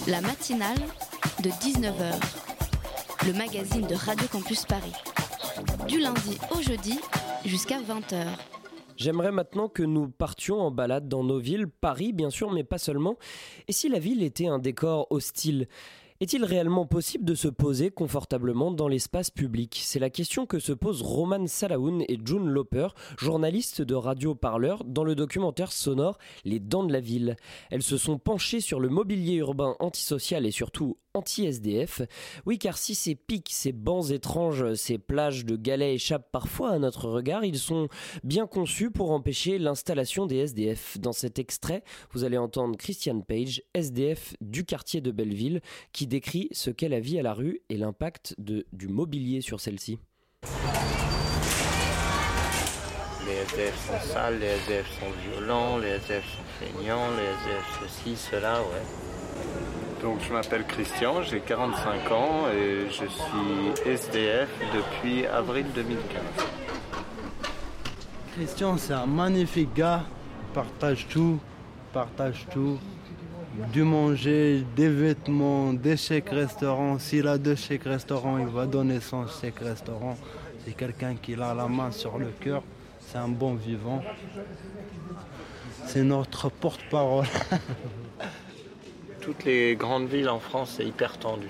[0.06, 0.78] La matinale
[1.42, 2.20] de 19h,
[3.26, 4.92] le magazine de Radio Campus Paris.
[5.88, 7.00] Du lundi au jeudi
[7.46, 8.26] jusqu'à 20h.
[8.96, 12.78] J'aimerais maintenant que nous partions en balade dans nos villes, Paris bien sûr, mais pas
[12.78, 13.16] seulement.
[13.68, 15.66] Et si la ville était un décor hostile?
[16.18, 19.78] Est-il réellement possible de se poser confortablement dans l'espace public?
[19.82, 24.82] C'est la question que se posent Roman Salaoun et June Loper, journalistes de Radio Parleur,
[24.84, 27.36] dans le documentaire sonore Les Dents de la Ville.
[27.70, 32.02] Elles se sont penchées sur le mobilier urbain antisocial et surtout anti-SDF.
[32.44, 36.78] Oui, car si ces pics, ces bancs étranges, ces plages de galets échappent parfois à
[36.78, 37.88] notre regard, ils sont
[38.22, 40.98] bien conçus pour empêcher l'installation des SDF.
[40.98, 41.82] Dans cet extrait,
[42.12, 45.60] vous allez entendre Christian Page, SDF du quartier de Belleville,
[45.92, 49.98] qui décrit ce qu'est la vie à la rue et l'impact du mobilier sur celle-ci.
[53.26, 58.16] Les SDF sont sales, les SDF sont violents, les SDF sont feignants, les SDF ceci,
[58.16, 60.02] cela, ouais.
[60.02, 66.22] Donc je m'appelle Christian, j'ai 45 ans et je suis SDF depuis avril 2015.
[68.34, 70.04] Christian, c'est un magnifique gars,
[70.54, 71.40] partage tout,
[71.92, 72.78] partage tout
[73.72, 76.98] du manger, des vêtements, des chèques restaurants.
[76.98, 80.16] S'il a deux chèques restaurants, il va donner son chèque restaurant.
[80.64, 82.62] C'est quelqu'un qui a la main sur le cœur.
[83.00, 84.02] C'est un bon vivant.
[85.86, 87.26] C'est notre porte-parole.
[89.20, 91.48] Toutes les grandes villes en France, c'est hyper tendu.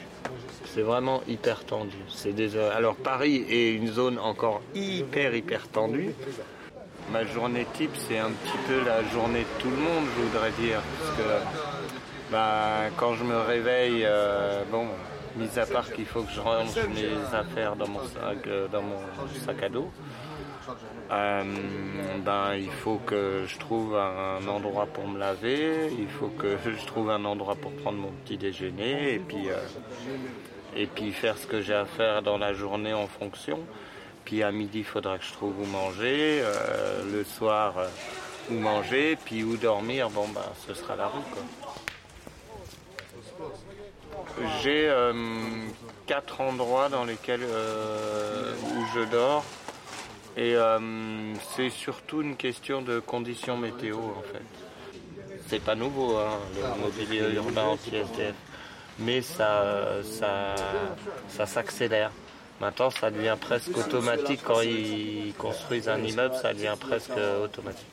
[0.75, 1.97] C'est vraiment hyper tendu.
[2.09, 2.35] C'est
[2.75, 6.11] Alors Paris est une zone encore hyper hyper tendue.
[7.13, 10.51] Ma journée type, c'est un petit peu la journée de tout le monde, je voudrais
[10.61, 10.83] dire.
[12.31, 14.89] Bah, quand je me réveille, euh, bon,
[15.37, 18.83] mis à part qu'il faut que je range mes affaires dans mon sac, euh, dans
[18.83, 18.99] mon
[19.45, 19.91] sac à dos,
[21.13, 21.45] euh,
[22.25, 26.87] ben, il faut que je trouve un endroit pour me laver, il faut que je
[26.87, 29.49] trouve un endroit pour prendre mon petit déjeuner et puis,
[30.75, 33.61] et puis faire ce que j'ai à faire dans la journée en fonction.
[34.25, 36.43] Puis à midi, il faudra que je trouve où manger,
[37.13, 37.75] le soir,
[38.51, 41.31] où manger, puis où dormir, bon, ben, ce sera la route.
[41.31, 41.66] Quoi.
[44.63, 45.13] J'ai euh,
[46.07, 49.45] quatre endroits dans lesquels euh, où je dors.
[50.37, 55.39] Et euh, c'est surtout une question de conditions météo en fait.
[55.49, 58.35] C'est pas nouveau hein, le mobilier urbain anti-SDF.
[58.99, 60.55] Mais ça, ça,
[61.29, 62.11] ça s'accélère.
[62.61, 67.13] Maintenant, ça devient presque automatique quand ils construisent un immeuble, ça devient presque
[67.43, 67.87] automatique.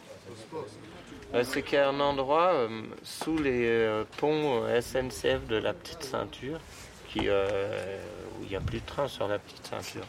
[1.34, 5.74] Euh, c'est qu'il y a un endroit euh, sous les euh, ponts SNCF de la
[5.74, 6.60] petite ceinture,
[7.08, 10.06] qui, où il n'y a plus de train sur la petite ceinture.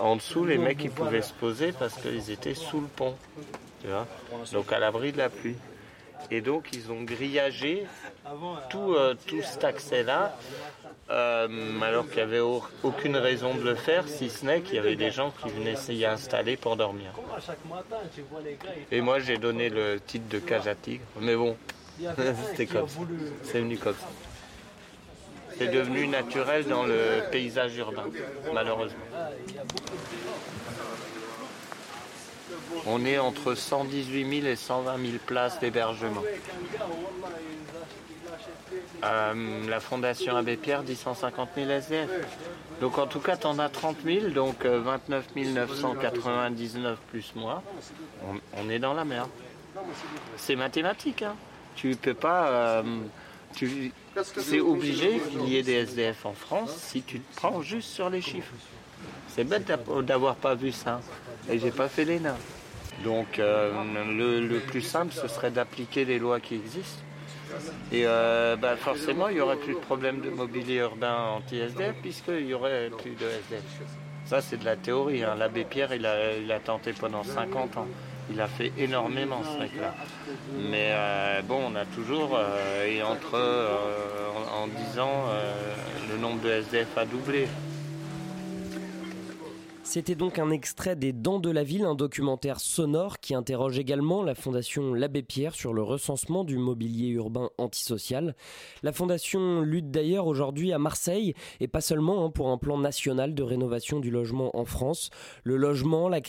[0.00, 3.16] en dessous, les mecs ils pouvaient se poser parce qu'ils étaient sous le pont,
[4.52, 5.56] donc à l'abri de la pluie.
[6.30, 7.86] Et donc ils ont grillagé
[8.70, 8.94] tout,
[9.26, 10.36] tout cet accès-là
[11.10, 14.78] euh, alors qu'il n'y avait aucune raison de le faire, si ce n'est qu'il y
[14.78, 17.10] avait des gens qui venaient s'y installer pour dormir.
[18.92, 21.56] Et moi j'ai donné le titre de cage à tigre, mais bon,
[22.50, 23.00] c'était comme ça.
[23.42, 24.08] C'est venu comme ça.
[25.58, 28.06] C'est devenu naturel dans le paysage urbain,
[28.54, 29.04] malheureusement.
[32.86, 36.22] On est entre 118 000 et 120 000 places d'hébergement.
[39.02, 42.08] Euh, la Fondation Abbé Pierre dit 150 000 SDF.
[42.80, 47.62] Donc en tout cas, tu en as 30 000, donc 29 euh, 999 plus moi.
[48.56, 49.30] On, est dans la merde.
[50.36, 51.22] C'est mathématique.
[51.22, 51.34] Hein.
[51.76, 52.48] Tu peux pas.
[52.48, 52.82] Euh,
[54.38, 58.10] c'est obligé qu'il y ait des SDF en France si tu te prends juste sur
[58.10, 58.52] les chiffres.
[59.28, 59.72] C'est bête
[60.02, 61.00] d'avoir pas vu ça.
[61.48, 62.20] Et j'ai pas fait les
[63.04, 67.02] Donc le plus simple, ce serait d'appliquer les lois qui existent
[67.92, 72.46] et euh, bah, forcément, il n'y aurait plus de problème de mobilier urbain anti-SDF puisqu'il
[72.46, 73.62] n'y aurait plus de SDF.
[74.26, 75.24] Ça, c'est de la théorie.
[75.24, 75.34] Hein.
[75.36, 77.88] L'abbé Pierre, il a, tenté pendant 50 ans.
[78.30, 79.94] Il a fait énormément ce mec-là.
[80.70, 83.34] Mais euh, bon, on a toujours, euh, et entre,
[84.54, 85.24] en, en, 10 ans,
[86.08, 87.48] le nombre de SDF a doublé.
[89.92, 94.22] C'était donc un extrait des Dents de la Ville, un documentaire sonore qui interroge également
[94.22, 98.36] la Fondation L'Abbé Pierre sur le recensement du mobilier urbain antisocial.
[98.84, 103.34] La Fondation lutte d'ailleurs aujourd'hui à Marseille, et pas seulement hein, pour un plan national
[103.34, 105.10] de rénovation du logement en France.
[105.42, 106.20] Le logement, la,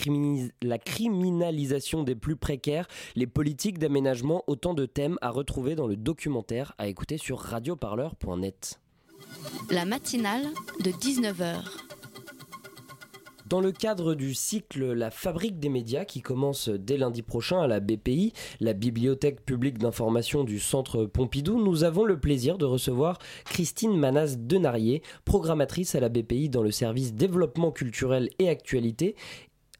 [0.63, 5.97] la criminalisation des plus précaires, les politiques d'aménagement, autant de thèmes à retrouver dans le
[5.97, 8.79] documentaire à écouter sur radioparleur.net.
[9.69, 10.47] La matinale
[10.83, 11.61] de 19h
[13.51, 17.67] dans le cadre du cycle La Fabrique des médias qui commence dès lundi prochain à
[17.67, 18.31] la BPI,
[18.61, 24.37] la Bibliothèque publique d'information du Centre Pompidou, nous avons le plaisir de recevoir Christine Manas
[24.39, 29.17] Denarier, programmatrice à la BPI dans le service développement culturel et actualité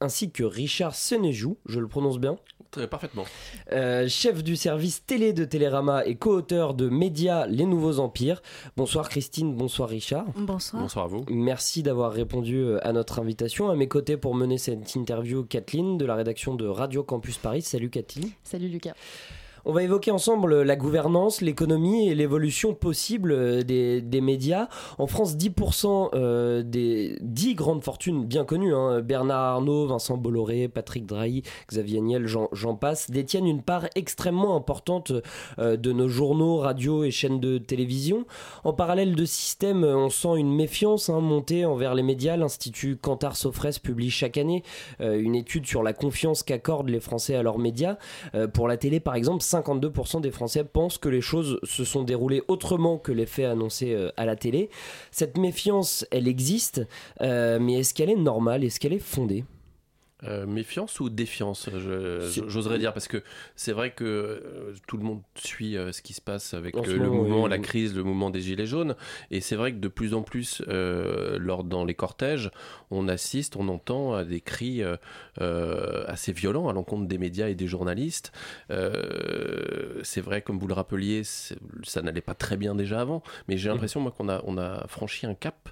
[0.02, 2.38] ainsi que Richard Senejou, je le prononce bien
[2.72, 3.26] Très parfaitement.
[3.74, 8.41] Euh, chef du service télé de Télérama et co-auteur de Média Les Nouveaux Empires.
[8.78, 10.26] Bonsoir Christine, bonsoir Richard.
[10.38, 10.82] Bonsoir.
[10.82, 11.26] Bonsoir à vous.
[11.30, 13.70] Merci d'avoir répondu euh, à notre invitation.
[13.70, 17.62] À mes côtés pour mener cette interview, Kathleen de la rédaction de Radio Campus Paris.
[17.62, 18.30] Salut Kathleen.
[18.43, 18.93] Salut Lucas.
[19.64, 24.68] On va évoquer ensemble la gouvernance, l'économie et l'évolution possible euh, des, médias.
[24.97, 30.68] En France, 10% euh, des 10 grandes fortunes bien connues, hein, Bernard Arnault, Vincent Bolloré,
[30.68, 35.12] Patrick Drahi, Xavier Niel, j'en passe, détiennent une part extrêmement importante
[35.59, 38.26] euh, de nos journaux, radios et chaînes de télévision.
[38.64, 42.36] En parallèle de système, on sent une méfiance hein, montée envers les médias.
[42.36, 44.64] L'Institut Cantar Sofres publie chaque année
[44.99, 47.97] une étude sur la confiance qu'accordent les Français à leurs médias.
[48.53, 52.43] pour la télé, par exemple, 52% des Français pensent que les choses se sont déroulées
[52.47, 54.70] autrement que les faits annoncés euh, à la télé.
[55.12, 56.88] Cette méfiance, elle existe,
[57.22, 58.64] euh, mais est-ce qu'elle est normale?
[58.64, 59.43] Est-ce qu'elle est fondée?
[60.24, 61.67] Euh, méfiance ou défiance,
[62.47, 63.24] j'oserais dire, parce que
[63.55, 67.09] c'est vrai que euh, tout le monde suit euh, ce qui se passe avec le,
[67.09, 68.95] mouvement, la crise, le mouvement des gilets jaunes,
[69.32, 72.51] et c'est vrai que de plus en plus, lors dans les cortèges,
[72.91, 74.84] on assiste, on entend à des cris
[75.39, 78.32] assez violents à l'encontre des médias et des journalistes.
[78.69, 83.69] c'est vrai, comme vous le rappeliez, ça n'allait pas très bien déjà avant, mais j'ai
[83.69, 85.69] l'impression moi qu'on a on a franchi un cap,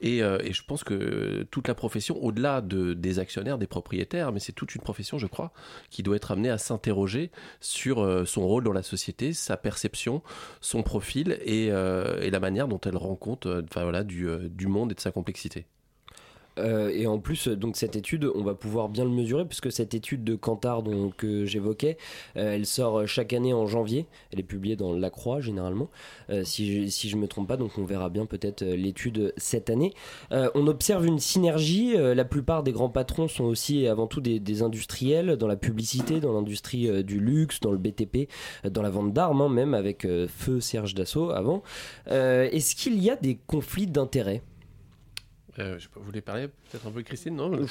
[0.00, 3.91] et, et je pense que toute la profession, au-delà de, des actionnaires, des propriétaires
[4.32, 5.52] mais c'est toute une profession, je crois,
[5.90, 7.30] qui doit être amenée à s'interroger
[7.60, 10.22] sur euh, son rôle dans la société, sa perception,
[10.60, 13.62] son profil et, euh, la manière dont elle rend compte euh,
[14.02, 15.66] du monde et de sa complexité.
[16.58, 19.94] Euh, et en plus, donc cette étude, on va pouvoir bien le mesurer puisque cette
[19.94, 20.82] étude de Kantar
[21.16, 21.96] que j'évoquais,
[22.36, 24.06] euh, elle sort chaque année en janvier.
[24.32, 25.88] Elle est publiée dans La Croix généralement,
[26.30, 27.56] euh, si, je, si je me trompe pas.
[27.56, 29.92] Donc on verra bien peut-être l'étude cette année.
[30.30, 31.94] on observe une synergie.
[31.96, 36.20] la plupart des grands patrons sont aussi avant tout des, des industriels dans la publicité,
[36.20, 38.28] dans l'industrie du luxe, dans le BTP,
[38.64, 41.62] dans la vente d'armes hein, même avec Feu Serge Dassault avant.
[42.06, 44.42] Est-ce qu'il y a des conflits d'intérêts?
[45.58, 47.66] Euh, je voulais parler peut-être un peu Christine, non Le,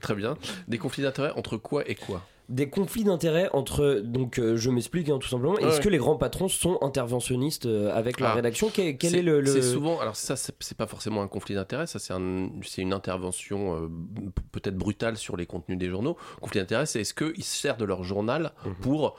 [0.00, 0.36] très bien.
[0.68, 5.08] Des conflits d'intérêts entre quoi et quoi des conflits d'intérêts entre donc euh, je m'explique
[5.08, 5.56] hein, tout simplement.
[5.58, 8.70] Est-ce que les grands patrons sont interventionnistes euh, avec la ah, rédaction?
[8.70, 12.12] Quel, est, le, c'est souvent alors ça c'est pas forcément un conflit d'intérêts ça c'est
[12.12, 13.88] un, une intervention euh,
[14.52, 16.18] peut-être brutale sur les contenus des journaux.
[16.40, 18.74] Conflit d'intérêts c'est est-ce qu'ils se servent de leur journal mhm.
[18.76, 19.16] pour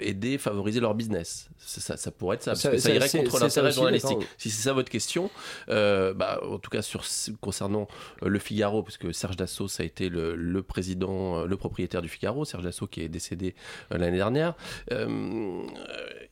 [0.00, 1.48] aider favoriser leur business?
[1.58, 4.18] Ça, ça, pourrait être ça parce que ça irait contre l'intérêt journalistique.
[4.38, 5.30] si c'est ça votre question
[5.68, 7.02] bah, en tout cas sur
[7.40, 7.88] concernant
[8.22, 12.08] le Figaro parce que Serge Dassault ça a été le, le président le propriétaire du
[12.08, 13.54] Figaro Serge Dassault qui est décédé
[13.92, 14.54] euh, l'année dernière.
[14.92, 15.62] Euh,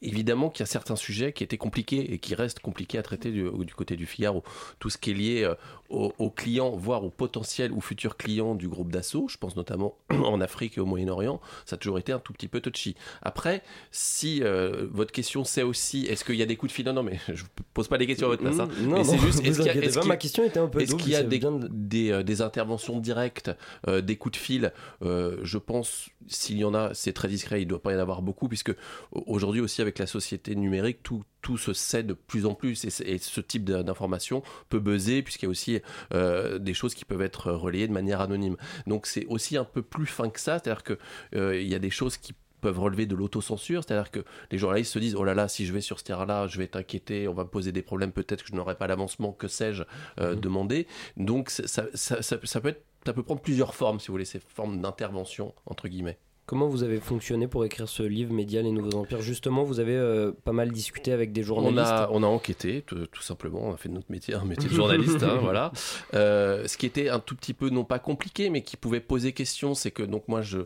[0.02, 3.30] évidemment qu'il y a certains sujets qui étaient compliqués et qui restent compliqués à traiter
[3.30, 4.42] du, côté du Figaro.
[4.78, 5.54] Tout ce qui est lié euh,
[5.88, 10.40] aux, clients, voire aux potentiels ou futurs clients du groupe Dassault, je pense notamment en
[10.40, 12.96] Afrique et au Moyen-Orient, ça a toujours été un tout petit peu touchy.
[13.22, 14.42] Après, si
[14.90, 16.84] votre question c'est aussi est-ce qu'il y a des coups de fil?
[16.84, 18.58] Non, non, mais je pose pas des questions à votre place.
[18.58, 18.68] Hein.
[18.82, 21.12] Non, mais c'est juste est-ce qu'il y a, ma question était un peu est-ce qu'il
[21.12, 21.40] y a des,
[21.70, 23.50] des, des, interventions directes,
[23.86, 24.72] des coups de fil?
[25.00, 25.83] Je pense
[26.26, 28.48] s'il y en a, c'est très discret, il ne doit pas y en avoir beaucoup,
[28.48, 28.72] puisque
[29.12, 33.18] aujourd'hui aussi avec la société numérique, tout, tout se sait de plus en plus, et,
[33.18, 35.80] ce type d'information peut buzzer, puisqu'il y a aussi
[36.12, 38.56] euh, des choses qui peuvent être relayées de manière anonyme.
[38.86, 40.98] Donc c'est aussi un peu plus fin que ça, c'est-à-dire qu'il
[41.36, 44.20] euh, il y a des choses qui peuvent relever de l'autocensure, c'est-à-dire que
[44.50, 46.64] les journalistes se disent oh là là si je vais sur ce terrain-là, je vais
[46.64, 49.48] être inquiété, on va me poser des problèmes, peut-être que je n'aurai pas l'avancement, que
[49.48, 49.82] sais-je,
[50.18, 50.40] euh, mmh.
[50.40, 50.86] demander.
[51.18, 54.40] Donc ça, ça, ça, peut être ça peut prendre plusieurs formes, si vous voulez, ces
[54.40, 56.18] formes d'intervention, entre guillemets.
[56.46, 59.22] Comment vous avez fonctionné pour écrire ce livre Média, les nouveaux empires?
[59.22, 61.80] Justement, vous avez euh, pas mal discuté avec des journalistes.
[61.80, 63.60] On a, on a enquêté, tout, simplement.
[63.62, 65.72] On a fait notre métier, un métier de journaliste, hein, voilà.
[66.12, 69.32] Euh, ce qui était un tout petit peu, non pas compliqué, mais qui pouvait poser
[69.32, 70.58] question, c'est que donc moi, je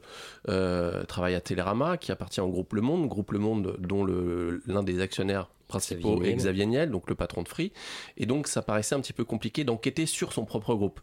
[0.49, 4.83] euh, travaille à Télérama, qui appartient au groupe Le Monde, groupe Le Monde dont l'un
[4.83, 7.73] des actionnaires principaux est Xavier Niel, donc le patron de Free.
[8.17, 11.01] Et donc, ça paraissait un petit peu compliqué d'enquêter sur son propre groupe.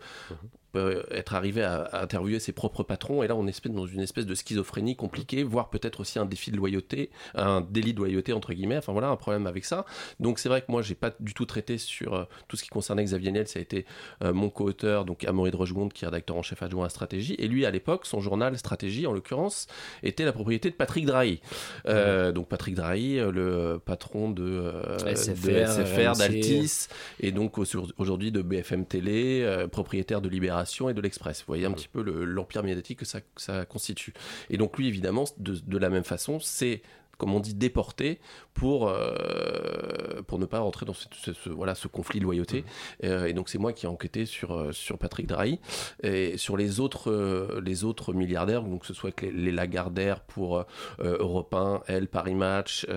[1.12, 4.36] Être arrivé à, interviewer ses propres patrons et là on est dans une espèce de
[4.36, 8.78] schizophrénie compliquée voire peut-être aussi un défi de loyauté un délit de loyauté entre guillemets.
[8.78, 9.86] Enfin voilà un problème avec ça.
[10.20, 12.70] Donc c'est vrai que moi j'ai pas du tout traité sur euh, tout ce qui
[12.70, 13.48] concernait Xavier Niel.
[13.48, 13.86] Ça a été
[14.24, 17.36] euh, mon co-auteur donc Amaury de Rochegonde qui est rédacteur en chef adjoint à stratégie.
[17.40, 19.68] Et lui à l'époque son journal stratégie en l'occurrence
[20.04, 21.42] était la propriété de Patrick Drahi.
[21.88, 24.72] Euh, donc Patrick Drahi le patron de,
[25.14, 26.88] SFR, d'Altis
[27.20, 27.58] et donc
[27.98, 31.40] aujourd'hui de BFM Télé propriétaire de Libération et de l'Express.
[31.40, 34.14] Vous voyez un petit peu l'empire médiatique que ça, constitue.
[34.50, 36.82] Et donc lui, évidemment, de, la même façon, c'est
[37.18, 38.20] comme on dit, déportés
[38.54, 42.62] pour, euh, pour ne pas rentrer dans ce, voilà, ce conflit de loyauté.
[42.62, 43.06] Mmh.
[43.06, 45.60] Euh, et donc c'est moi qui ai enquêté sur, euh, sur Patrick Drahi
[46.02, 50.66] et sur les autres, les autres milliardaires, donc que ce soit les, les Lagardère pour
[51.00, 52.88] Europe 1, Elle, Paris Match,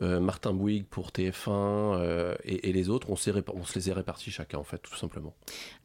[0.00, 4.64] Martin Bouygues pour TF1 et, les autres, on, on se les a répartis chacun en
[4.64, 5.34] fait, tout simplement.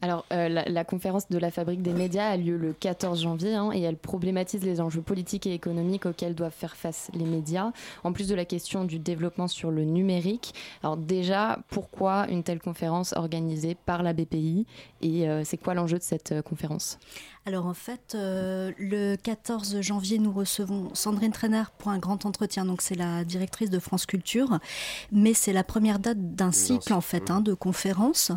[0.00, 3.82] Alors la, conférence de la Fabrique des médias a lieu le 14 janvier hein, et
[3.82, 7.72] elle problématise les enjeux politiques et économiques auxquels doivent faire face les médias,
[8.04, 10.54] en plus de la question du développement sur le numérique.
[10.82, 14.66] Alors déjà, pourquoi une telle conférence organisée par la BPI
[15.00, 16.98] et euh, c'est quoi l'enjeu de cette euh, conférence?
[17.46, 22.64] Alors en fait, euh, le 14 janvier, nous recevons Sandrine Trainer pour un grand entretien.
[22.64, 24.58] Donc c'est la directrice de France Culture,
[25.12, 28.32] mais c'est la première date d'un cycle en fait hein, de conférences.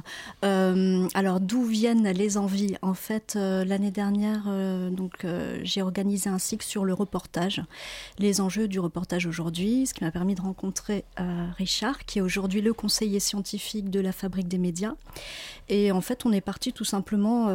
[0.45, 2.77] Euh, alors d'où viennent les envies?
[2.81, 4.43] En fait, euh, l'année dernière,
[4.91, 5.25] donc
[5.63, 7.61] j'ai organisé un cycle sur le reportage,
[8.19, 11.03] les enjeux du reportage aujourd'hui, ce qui m'a permis de rencontrer
[11.57, 14.93] Richard, qui est aujourd'hui le conseiller scientifique de la Fabrique des médias.
[15.69, 17.45] Et en fait, on est parti tout simplement.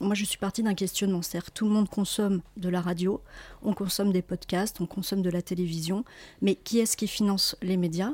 [0.00, 1.22] moi, je suis partie d'un questionnement.
[1.22, 3.20] C'est-à-dire tout le monde consomme de la radio,
[3.62, 6.04] on consomme des podcasts, on consomme de la télévision,
[6.40, 8.12] mais qui est-ce qui finance les médias?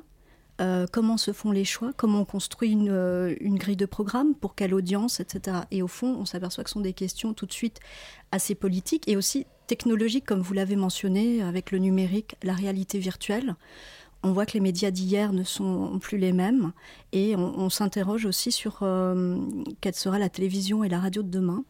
[0.61, 4.35] Euh, comment se font les choix, comment on construit une, euh, une, grille de programme,
[4.35, 5.59] pour quelle audience, etc.
[5.71, 7.81] Et au fond, on s'aperçoit que ce sont des questions tout de suite
[8.31, 13.57] assez politiques et aussi technologiques, comme vous l'avez mentionné, avec le numérique, la réalité virtuelle
[14.23, 16.73] on voit que les médias d'hier ne sont plus les mêmes
[17.13, 19.37] et on, s'interroge aussi sur euh,
[19.81, 21.65] quelle sera la télévision et la radio de demain.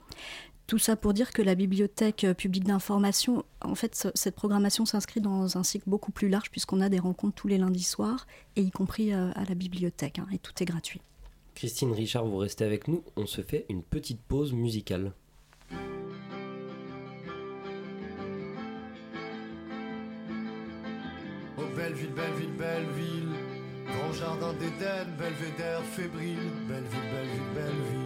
[0.72, 5.58] Tout ça pour dire que la bibliothèque publique d'information, en fait, cette programmation s'inscrit dans
[5.58, 8.70] un cycle beaucoup plus large puisqu'on a des rencontres tous les lundis soirs, et y
[8.70, 11.02] compris euh, à la bibliothèque, hein, et tout est gratuit.
[11.54, 15.12] Christine Richard, vous restez avec nous, on se fait une petite pause musicale.
[21.58, 23.28] Oh Belleville, Belleville, Belleville,
[23.88, 27.92] grand jardin d'Éden, belvédère fébrile, Belleville, Belleville, Belleville.
[27.92, 28.01] Belle ville,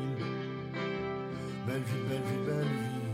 [1.66, 3.06] belle ville, belle ville.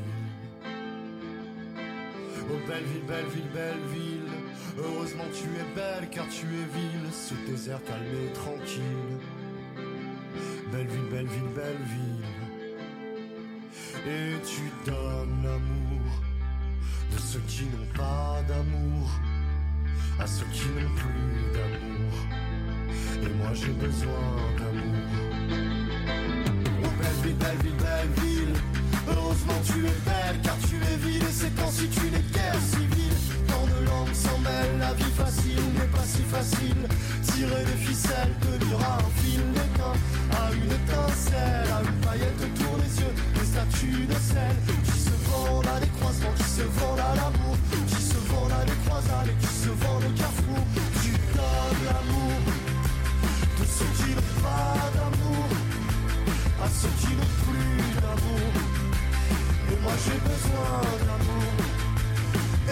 [2.51, 4.33] Oh belle ville, belle ville, belle ville.
[4.79, 7.09] Heureusement tu es belle car tu es ville.
[7.13, 9.19] Ce désert calme et tranquille.
[10.71, 12.27] Belle ville, belle ville, belle ville.
[14.07, 16.23] Et tu donnes l'amour
[17.13, 19.11] de ceux qui n'ont pas d'amour
[20.19, 22.15] à ceux qui n'ont plus d'amour.
[23.23, 25.23] Et moi j'ai besoin d'amour.
[26.99, 27.72] Belle ville, belle ville,
[36.33, 36.89] facile.
[37.22, 39.95] Tirer des ficelles deviendra un fil d'étain
[40.41, 44.57] à une étincelle, à une paillette autour des yeux, des statues de sel
[44.87, 47.57] qui se vendent à des croisements, qui se vendent à l'amour,
[47.87, 50.62] qui se vendent à des croisades et qui se vendent au carrefour.
[51.03, 52.41] Tu donnes l'amour
[53.59, 55.49] de ceux qui n'ont pas d'amour
[56.64, 58.51] à ceux qui n'ont plus d'amour.
[59.70, 61.53] Et moi j'ai besoin d'amour.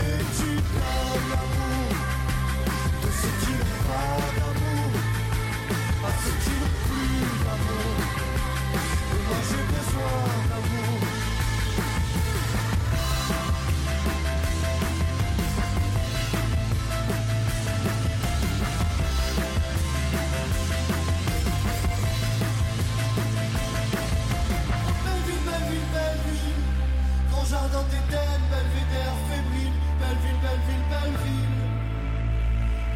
[0.01, 1.80] Et tu donnes l'amour
[3.91, 4.93] pas d'amour.
[6.07, 7.97] À ceux qui n'ont plus d'amour.
[9.13, 10.17] Et moi j'ai besoin
[10.49, 10.80] d'amour.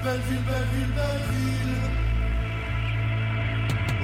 [0.04, 1.76] Belle ville, belle ville, belle ville.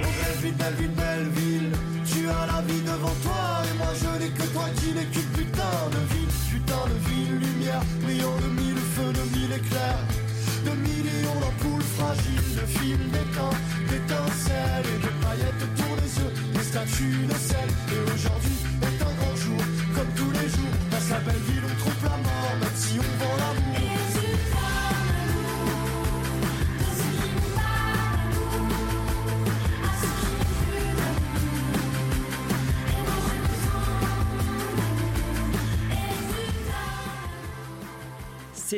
[0.00, 1.72] Oh belle ville, belle ville, belle ville.
[2.06, 5.30] Tu as la vie devant toi et moi je n'ai que toi qui n'es qu'une
[5.36, 6.32] putain de ville.
[6.52, 10.04] Putain de ville, lumière, brillant de mille feux, de mille éclairs.
[10.64, 13.50] De millions d'ampoules fragiles, de fils d'étain,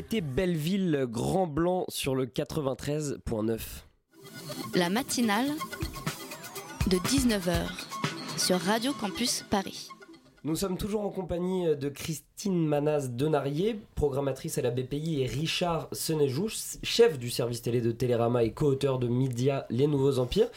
[0.02, 3.60] C'était Belleville Grand Blanc sur le 93.9.
[4.74, 5.46] La matinale
[6.88, 7.68] de 19h
[8.36, 9.86] sur Radio Campus Paris.
[10.42, 15.88] Nous sommes toujours en compagnie de Christine Manaz Denarié, programmatrice à la BPI, et Richard
[15.92, 16.48] Senejou,
[16.82, 20.50] chef du service télé de Télérama et co-auteur de Média Les Nouveaux Empires.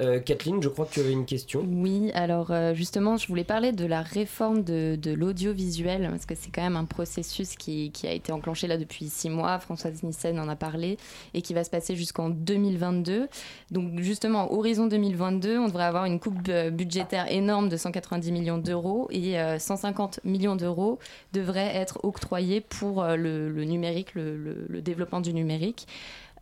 [0.00, 1.64] Euh, Kathleen, je crois que tu avais une question.
[1.66, 6.50] Oui, alors euh, justement, je voulais parler de la réforme de, l'audiovisuel, parce que c'est
[6.50, 9.58] quand même un processus qui, a été enclenché là depuis six mois.
[9.60, 10.96] Françoise Nissen en a parlé,
[11.32, 13.28] et qui va se passer jusqu'en 2022.
[13.70, 18.58] Donc justement, horizon 2022, on devrait avoir une coupe euh, budgétaire énorme de 190 millions
[18.58, 20.98] d'euros, et 150 millions d'euros
[21.32, 25.86] devraient être octroyés pour le, numérique, le développement du numérique.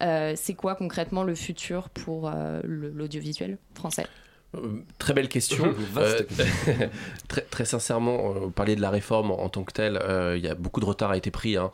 [0.03, 4.07] Euh, c'est quoi concrètement le futur pour euh, l'audiovisuel français?
[4.55, 5.75] Euh, très belle question.
[7.29, 9.99] très, très, sincèrement, vous parliez de la réforme en, tant que telle.
[10.37, 11.71] Il y a beaucoup de retard a été pris, hein,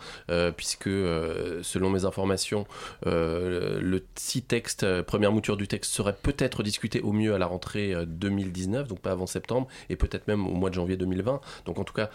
[0.57, 2.67] puisque selon mes informations,
[3.05, 7.95] le six texte, première mouture du texte, serait peut-être discuté au mieux à la rentrée
[8.07, 11.41] 2019, donc pas avant septembre, et peut-être même au mois de janvier 2020.
[11.65, 12.11] Donc en tout cas,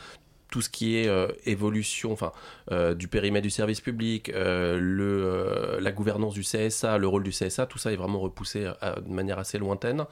[0.54, 2.32] tout ce qui est euh, évolution enfin,
[2.72, 7.32] euh, du périmètre du service public, euh, le, la gouvernance du CSA, le rôle du
[7.32, 8.72] CSA, tout ça est vraiment repoussé
[9.04, 10.06] de manière assez lointaine.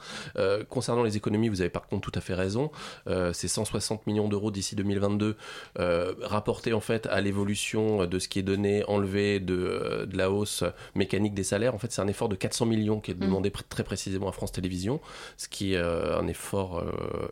[0.68, 2.72] concernant les économies, vous avez par contre tout à fait raison.
[3.32, 5.36] c'est 160 millions d'euros d'ici 2022
[6.22, 10.64] rapportés en fait à l'évolution de ce qui est donné, enlevé de, de, la hausse
[10.96, 11.74] mécanique des salaires.
[11.74, 13.18] En fait, c'est un effort de 400 millions qui est mmh.
[13.18, 15.00] demandé très précisément à France Télévisions,
[15.36, 16.84] ce qui est un effort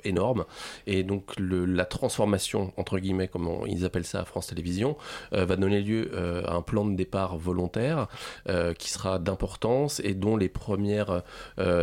[0.04, 0.44] énorme.
[0.86, 4.96] Et donc le, la transformation entre guillemets, comme ils appellent ça à France Télévisions,
[5.32, 8.08] euh, va donner lieu euh, à un plan de départ volontaire
[8.48, 11.22] euh, qui sera d'importance et dont les premières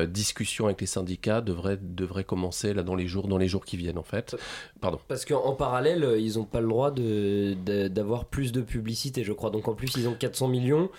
[0.07, 3.77] discussions avec les syndicats devraient, devraient commencer là dans les jours, dans les jours qui
[3.77, 4.35] viennent en fait.
[4.81, 4.99] Pardon.
[5.07, 9.49] Parce qu'en parallèle, ils n'ont pas le droit d'avoir de, plus de publicité, je crois.
[9.49, 10.89] Donc en plus, ils ont 400 millions.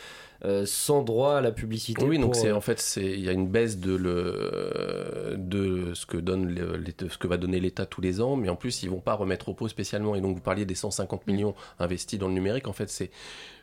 [0.45, 2.05] Euh, sans droit à la publicité.
[2.05, 6.07] Oui, donc c'est euh, en fait il y a une baisse de le de ce
[6.07, 6.57] que donne
[6.97, 9.49] ce que va donner l'État tous les ans, mais en plus ils vont pas remettre
[9.49, 10.15] au pot spécialement.
[10.15, 12.69] Et donc vous parliez des 150 millions investis dans le numérique.
[12.69, 13.11] En fait, c'est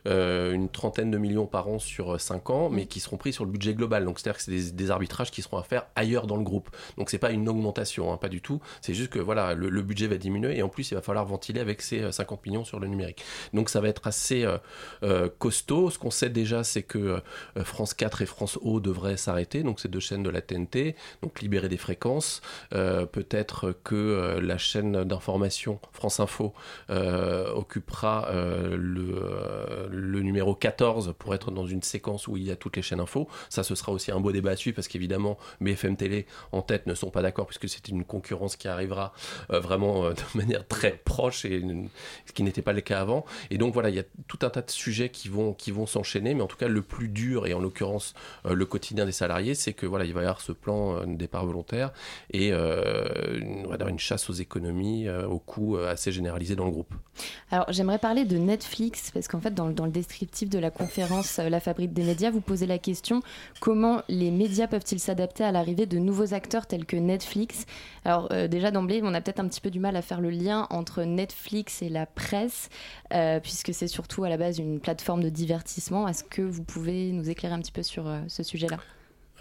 [0.06, 3.44] euh, une trentaine de millions par an sur 5 ans, mais qui seront pris sur
[3.44, 4.04] le budget global.
[4.04, 6.70] Donc c'est-à-dire que c'est des, arbitrages qui seront à faire ailleurs dans le groupe.
[6.96, 8.60] Donc c'est pas une augmentation, hein, pas du tout.
[8.80, 11.60] C'est juste que voilà, le, budget va diminuer et en plus il va falloir ventiler
[11.60, 13.24] avec ces 50 millions sur le numérique.
[13.52, 14.46] Donc ça va être assez
[15.38, 15.90] costaud.
[15.90, 19.80] Ce qu'on sait déjà, c'est que euh, France 4 et France O devraient s'arrêter, donc
[19.80, 22.42] ces deux chaînes de la TNT, donc libérer des fréquences.
[22.74, 26.54] Euh, peut-être que euh, la chaîne d'information France Info
[26.88, 32.82] occupera le, numéro 14 pour être dans une séquence où il y a toutes les
[32.82, 33.28] chaînes info.
[33.48, 36.86] Ça, ce sera aussi un beau débat à suivre parce qu'évidemment, BFM Télé en tête
[36.86, 39.12] ne sont pas d'accord puisque c'est une concurrence qui arrivera
[39.48, 41.62] vraiment de manière très proche et
[42.26, 43.24] ce qui n'était pas le cas avant.
[43.50, 45.86] Et donc voilà, il y a tout un tas de sujets qui vont, qui vont
[45.86, 48.14] s'enchaîner, mais en tout cas, le plus dur, et en l'occurrence
[48.46, 51.06] euh, le quotidien des salariés, c'est que voilà, il va y avoir ce plan euh,
[51.06, 51.92] de départ volontaire
[52.32, 53.04] et euh,
[53.70, 56.94] avoir une chasse aux économies, au coût assez généralisé dans le groupe.
[57.50, 61.38] Alors j'aimerais parler de Netflix, parce qu'en fait, dans, dans, le descriptif de la conférence
[61.38, 63.22] La fabrique des médias, vous posez la question
[63.60, 67.66] comment les médias peuvent-ils s'adapter à l'arrivée de nouveaux acteurs tels que Netflix?
[68.04, 70.66] Alors déjà d'emblée, on a peut-être un petit peu du mal à faire le lien
[70.70, 72.68] entre Netflix et la presse,
[73.42, 76.08] puisque c'est surtout à la base une plateforme de divertissement.
[76.08, 78.78] Est-ce que vous pouvez nous éclairer un petit peu sur euh, ce sujet-là?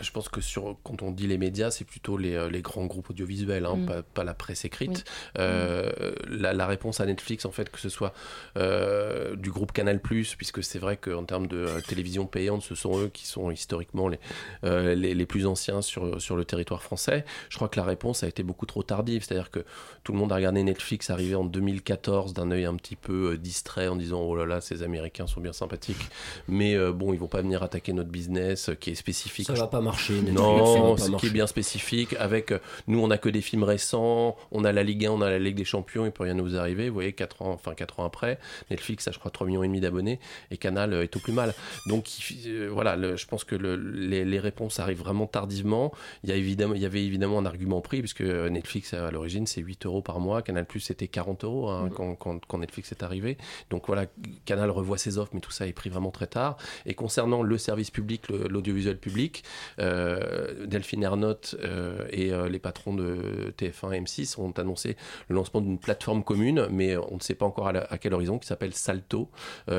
[0.02, 2.86] Je pense que sur, quand on dit les médias, c'est plutôt les, euh, les, grands
[2.86, 4.04] groupes audiovisuels, hein, mm.
[4.14, 5.06] pas, la presse écrite.
[5.40, 8.14] Euh, la, la, réponse à Netflix, en fait, que ce soit
[8.58, 13.08] euh, du groupe Canal+, puisque c'est vrai qu'en termes de télévision payante, ce sont eux
[13.08, 14.20] qui sont historiquement les,
[14.64, 17.24] les, les, plus anciens sur, sur le territoire français.
[17.50, 19.64] Je crois que la réponse a été beaucoup trop tardive, c'est-à-dire que
[20.04, 23.88] tout le monde a regardé Netflix arriver en 2014 d'un œil un petit peu distrait
[23.88, 26.10] en disant oh là là, ces Américains sont bien sympathiques,
[26.48, 29.48] mais bon, ils vont pas venir attaquer notre business qui est spécifique.
[29.48, 30.22] Ça va pas marché.
[30.22, 32.16] Non, ce qui est bien spécifique.
[32.20, 34.36] Avec euh, nous, on a que des films récents.
[34.52, 36.06] On a la Ligue 1, on a la Ligue des Champions.
[36.06, 36.90] Il peut rien nous arriver.
[36.90, 39.68] Vous voyez, 4 ans, enfin 4 ans après, Netflix a, je crois, 3 millions et
[39.68, 40.20] demi d'abonnés
[40.52, 41.54] et Canal euh, est au plus mal.
[41.88, 42.08] Donc
[42.48, 45.94] euh, voilà, je pense que les, réponses arrivent vraiment tardivement.
[46.24, 49.48] Il y a évidemment, il y avait évidemment un argument pris puisque Netflix à l'origine
[49.48, 50.42] c'est 8 euros par mois.
[50.42, 52.16] Canal Plus c'était 40 euros hein, mm.
[52.18, 53.38] quand, Netflix est arrivé.
[53.70, 54.06] Donc voilà,
[54.46, 56.58] Canal revoit ses offres, mais tout ça est pris vraiment très tard.
[56.86, 59.44] Et concernant le service public, l'audiovisuel public,
[59.78, 64.96] Delphine Ernotte euh, et euh, les patrons de TF1 et M6 ont annoncé
[65.30, 68.48] le lancement d'une plateforme commune, mais on ne sait pas encore à, quel horizon, qui
[68.48, 69.30] s'appelle Salto,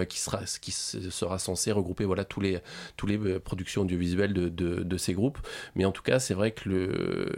[0.09, 2.59] qui, sera, qui sera censé regrouper voilà, tous les,
[2.97, 5.38] tous les productions audiovisuelles de, de, ces groupes.
[5.74, 7.32] Mais en tout cas, c'est vrai que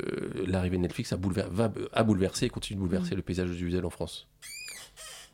[0.46, 3.16] l'arrivée de Netflix a, bouleversé, va, a bouleversé et continue de bouleverser mmh.
[3.16, 4.28] le paysage audiovisuel en France.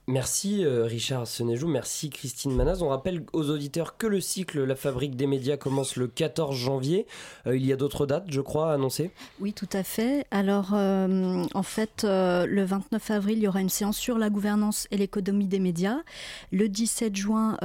[0.07, 2.83] Merci euh, Richard Senejou, merci Christine Manaz.
[2.83, 7.07] On rappelle aux auditeurs que le cycle La Fabrique des médias commence le 14 janvier.
[7.47, 9.11] Euh, il y a d'autres dates, je crois, à annoncer?
[9.41, 10.27] Oui, tout à fait.
[10.31, 14.87] Alors, euh, en fait, le 29 avril, il y aura une séance sur la gouvernance
[14.91, 16.01] et l'économie des médias.
[16.53, 17.57] Le 17 juin,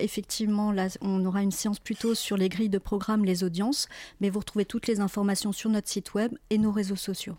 [0.00, 3.88] effectivement, là, on aura une séance plutôt sur les grilles de programme, les audiences.
[4.20, 7.36] Mais vous retrouvez toutes les informations sur notre site web et nos réseaux sociaux.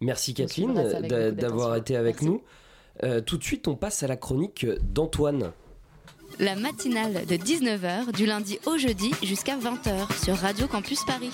[0.00, 2.42] Merci Kathleen d'avoir été avec nous.
[3.02, 5.52] Euh, tout de suite, on passe à la chronique d'Antoine.
[6.38, 11.32] La matinale de 19h du lundi au jeudi jusqu'à 20h sur Radio Campus Paris.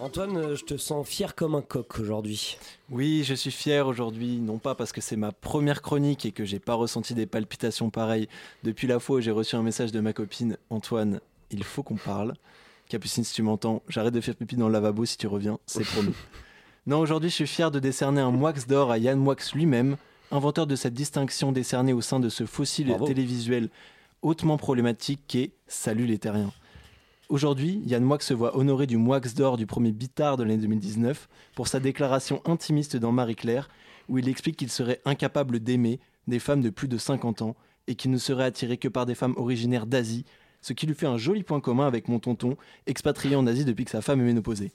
[0.00, 2.56] Antoine, euh, je te sens fier comme un coq aujourd'hui.
[2.90, 6.44] Oui, je suis fier aujourd'hui, non pas parce que c'est ma première chronique et que
[6.44, 8.28] j'ai pas ressenti des palpitations pareilles
[8.62, 11.20] depuis la fois où j'ai reçu un message de ma copine Antoine,
[11.50, 12.34] il faut qu'on parle.
[12.88, 15.84] Capucine, si tu m'entends, j'arrête de faire pipi dans le lavabo si tu reviens, c'est
[15.92, 16.14] promis.
[16.86, 19.96] non, aujourd'hui, je suis fier de décerner un Moix d'or à Yann Moix lui-même
[20.30, 23.70] inventeur de cette distinction décernée au sein de ce fossile télévisuel
[24.22, 26.52] hautement problématique qu'est Salut les terriens.
[27.28, 31.28] Aujourd'hui, Yann Moix se voit honoré du Moix d'or du premier bitard de l'année 2019
[31.54, 33.68] pour sa déclaration intimiste dans Marie-Claire,
[34.08, 37.56] où il explique qu'il serait incapable d'aimer des femmes de plus de 50 ans
[37.86, 40.24] et qu'il ne serait attiré que par des femmes originaires d'Asie,
[40.62, 42.56] ce qui lui fait un joli point commun avec mon tonton,
[42.86, 44.72] expatrié en Asie depuis que sa femme est ménopausée.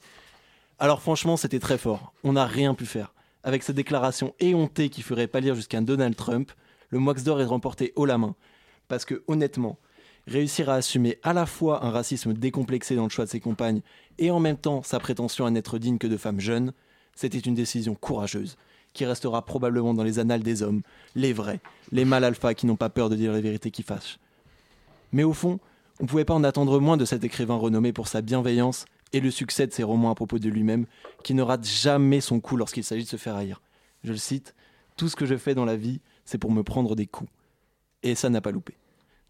[0.79, 3.13] Alors franchement, c'était très fort, on n'a rien pu faire
[3.43, 6.51] avec sa déclaration éhontée qui ferait pâlir jusqu'à Donald Trump,
[6.89, 8.35] le Moix d'or est remporté haut la main.
[8.87, 9.77] Parce que honnêtement,
[10.27, 13.81] réussir à assumer à la fois un racisme décomplexé dans le choix de ses compagnes
[14.17, 16.73] et en même temps sa prétention à n'être digne que de femmes jeunes,
[17.15, 18.57] c'était une décision courageuse
[18.93, 20.81] qui restera probablement dans les annales des hommes,
[21.15, 21.59] les vrais,
[21.91, 24.19] les mâles alpha qui n'ont pas peur de dire les vérités qui fâchent.
[25.11, 25.59] Mais au fond,
[25.99, 29.19] on ne pouvait pas en attendre moins de cet écrivain renommé pour sa bienveillance et
[29.19, 30.85] le succès de ses romans à propos de lui-même,
[31.23, 33.61] qui ne rate jamais son coup lorsqu'il s'agit de se faire haïr.
[34.03, 34.55] Je le cite
[34.97, 37.29] Tout ce que je fais dans la vie, c'est pour me prendre des coups.
[38.01, 38.75] Et ça n'a pas loupé.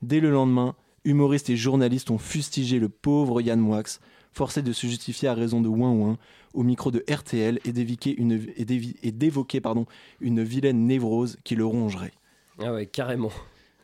[0.01, 0.75] Dès le lendemain,
[1.05, 3.83] humoristes et journalistes ont fustigé le pauvre Yann Moix,
[4.31, 6.17] forcé de se justifier à raison de ouin ouin
[6.53, 9.85] au micro de RTL et d'évoquer et pardon,
[10.19, 12.13] une vilaine névrose qui le rongerait.
[12.59, 13.31] Ah ouais, carrément.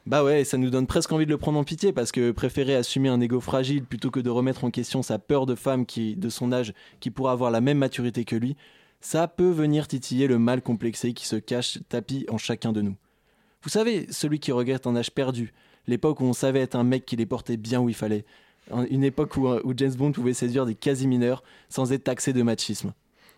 [0.09, 2.73] Bah ouais, ça nous donne presque envie de le prendre en pitié parce que préférer
[2.73, 6.15] assumer un ego fragile plutôt que de remettre en question sa peur de femme qui,
[6.15, 8.57] de son âge qui pourra avoir la même maturité que lui,
[9.01, 12.95] ça peut venir titiller le mal complexé qui se cache tapis en chacun de nous.
[13.61, 15.53] Vous savez, celui qui regrette un âge perdu,
[15.85, 18.25] l'époque où on savait être un mec qui les portait bien où il fallait,
[18.89, 22.93] une époque où, où James Bond pouvait séduire des quasi-mineurs sans être taxé de machisme.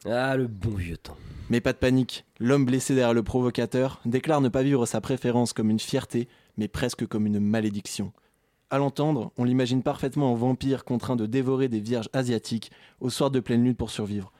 [0.05, 1.17] Ah, le bon vieux temps.
[1.49, 5.51] Mais pas de panique, l'homme blessé derrière le provocateur déclare ne pas vivre sa préférence
[5.51, 6.29] comme une fierté,
[6.61, 8.13] mais presque comme une malédiction.
[8.69, 13.31] À l'entendre, on l'imagine parfaitement en vampire contraint de dévorer des vierges asiatiques au soir
[13.31, 14.31] de pleine lune pour survivre.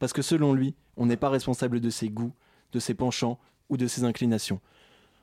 [0.00, 2.32] Parce que selon lui, on n'est pas responsable de ses goûts,
[2.72, 4.60] de ses penchants ou de ses inclinations.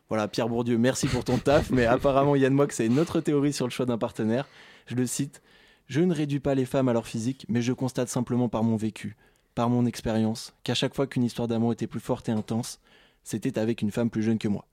[0.07, 3.51] Voilà, Pierre Bourdieu, merci pour ton taf, mais apparemment Yann Moix a une autre théorie
[3.51, 4.47] sur le choix d'un partenaire.
[4.85, 5.41] Je le cite
[5.87, 8.77] Je ne réduis pas les femmes à leur physique, mais je constate simplement par mon
[8.77, 9.17] vécu,
[9.55, 12.79] par mon expérience, qu'à chaque fois qu'une histoire d'amour était plus forte et intense,
[13.23, 14.65] c'était avec une femme plus jeune que moi.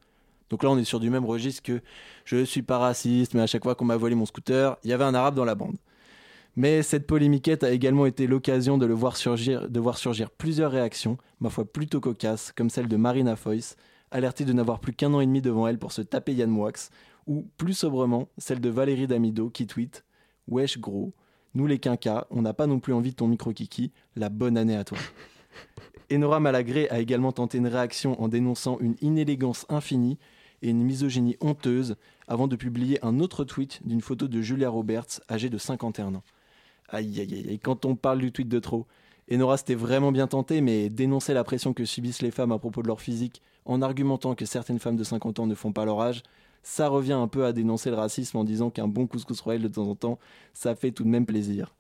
[0.53, 1.81] Donc là, on est sur du même registre que
[2.27, 4.93] je suis pas raciste, mais à chaque fois qu'on m'a volé mon scooter, il y
[4.93, 5.77] avait un arabe dans la bande.
[6.57, 10.71] Mais cette polémiquette a également été l'occasion de, le voir surgir, de voir surgir plusieurs
[10.71, 13.77] réactions, ma foi plutôt cocasses, comme celle de Marina Foyce,
[14.11, 16.73] alertée de n'avoir plus qu'un an et demi devant elle pour se taper Yann Moix,
[17.27, 20.05] ou plus sobrement, celle de Valérie Damido qui tweet
[20.49, 21.15] Wesh gros,
[21.55, 24.77] nous les quinquas, on n'a pas non plus envie de ton micro-kiki, la bonne année
[24.77, 24.99] à toi.
[26.13, 30.19] Enora Malagré a également tenté une réaction en dénonçant une inélégance infinie
[30.63, 31.97] et une misogynie honteuse
[32.29, 36.23] avant de publier un autre tweet d'une photo de Julia Roberts, âgée de 51 ans.
[36.89, 38.87] Aïe aïe aïe, quand on parle du tweet de trop.
[39.31, 42.83] Enora s'était vraiment bien tentée, mais dénoncer la pression que subissent les femmes à propos
[42.83, 46.01] de leur physique en argumentant que certaines femmes de 50 ans ne font pas leur
[46.01, 46.23] âge,
[46.63, 49.69] ça revient un peu à dénoncer le racisme en disant qu'un bon couscous royal de
[49.69, 50.19] temps en temps,
[50.55, 51.75] ça fait tout de même plaisir.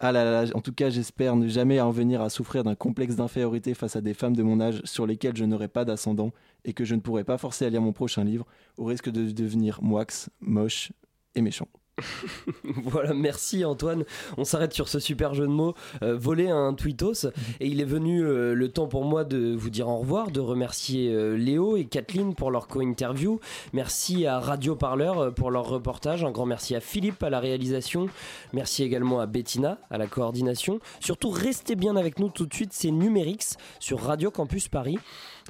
[0.00, 3.16] Ah là là, en tout cas, j'espère ne jamais en venir à souffrir d'un complexe
[3.16, 6.32] d'infériorité face à des femmes de mon âge sur lesquelles je n'aurai pas d'ascendant
[6.64, 9.30] et que je ne pourrai pas forcer à lire mon prochain livre au risque de
[9.30, 10.06] devenir moix,
[10.40, 10.92] moche
[11.34, 11.68] et méchant.
[12.64, 14.04] voilà, merci Antoine.
[14.36, 15.74] On s'arrête sur ce super jeu de mots.
[16.02, 17.26] Euh, voler un tweetos.
[17.60, 20.40] Et il est venu euh, le temps pour moi de vous dire au revoir, de
[20.40, 23.38] remercier euh, Léo et Kathleen pour leur co-interview.
[23.72, 26.24] Merci à Radio Parleur pour leur reportage.
[26.24, 28.08] Un grand merci à Philippe à la réalisation.
[28.52, 30.80] Merci également à Bettina à la coordination.
[31.00, 32.72] Surtout, restez bien avec nous tout de suite.
[32.72, 34.98] C'est Numérix sur Radio Campus Paris.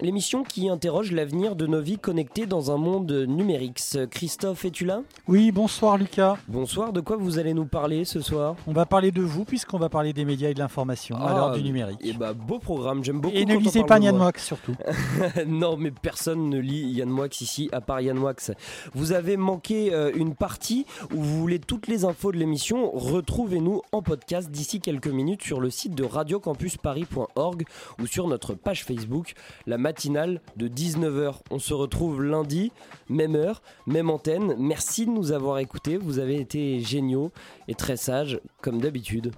[0.00, 3.80] L'émission qui interroge l'avenir de nos vies connectées dans un monde numérique.
[4.10, 5.02] Christophe, es-tu là?
[5.28, 6.36] Oui, bonsoir Lucas.
[6.48, 6.92] bonsoir.
[6.92, 8.56] De quoi vous allez nous parler ce soir?
[8.66, 11.52] On va parler de vous puisqu'on va parler des médias et de l'information à l'heure
[11.52, 11.98] du numérique.
[12.02, 13.36] Et bah beau programme, j'aime beaucoup.
[13.36, 14.24] Et ne lisez pas Yann moi.
[14.26, 14.74] Moix surtout.
[15.46, 18.34] non, mais personne ne lit Yann Moix ici, à part Yann Moix.
[18.94, 22.90] Vous avez manqué euh, une partie où vous voulez toutes les infos de l'émission.
[22.90, 27.64] Retrouvez-nous en podcast d'ici quelques minutes sur le site de radiocampusparis.org
[28.00, 29.34] ou sur notre page Facebook,
[29.68, 31.40] la matinale de 19h.
[31.50, 32.72] On se retrouve lundi,
[33.10, 34.54] même heure, même antenne.
[34.58, 35.98] Merci de nous avoir écoutés.
[35.98, 37.32] Vous avez été géniaux
[37.68, 39.32] et très sages, comme d'habitude.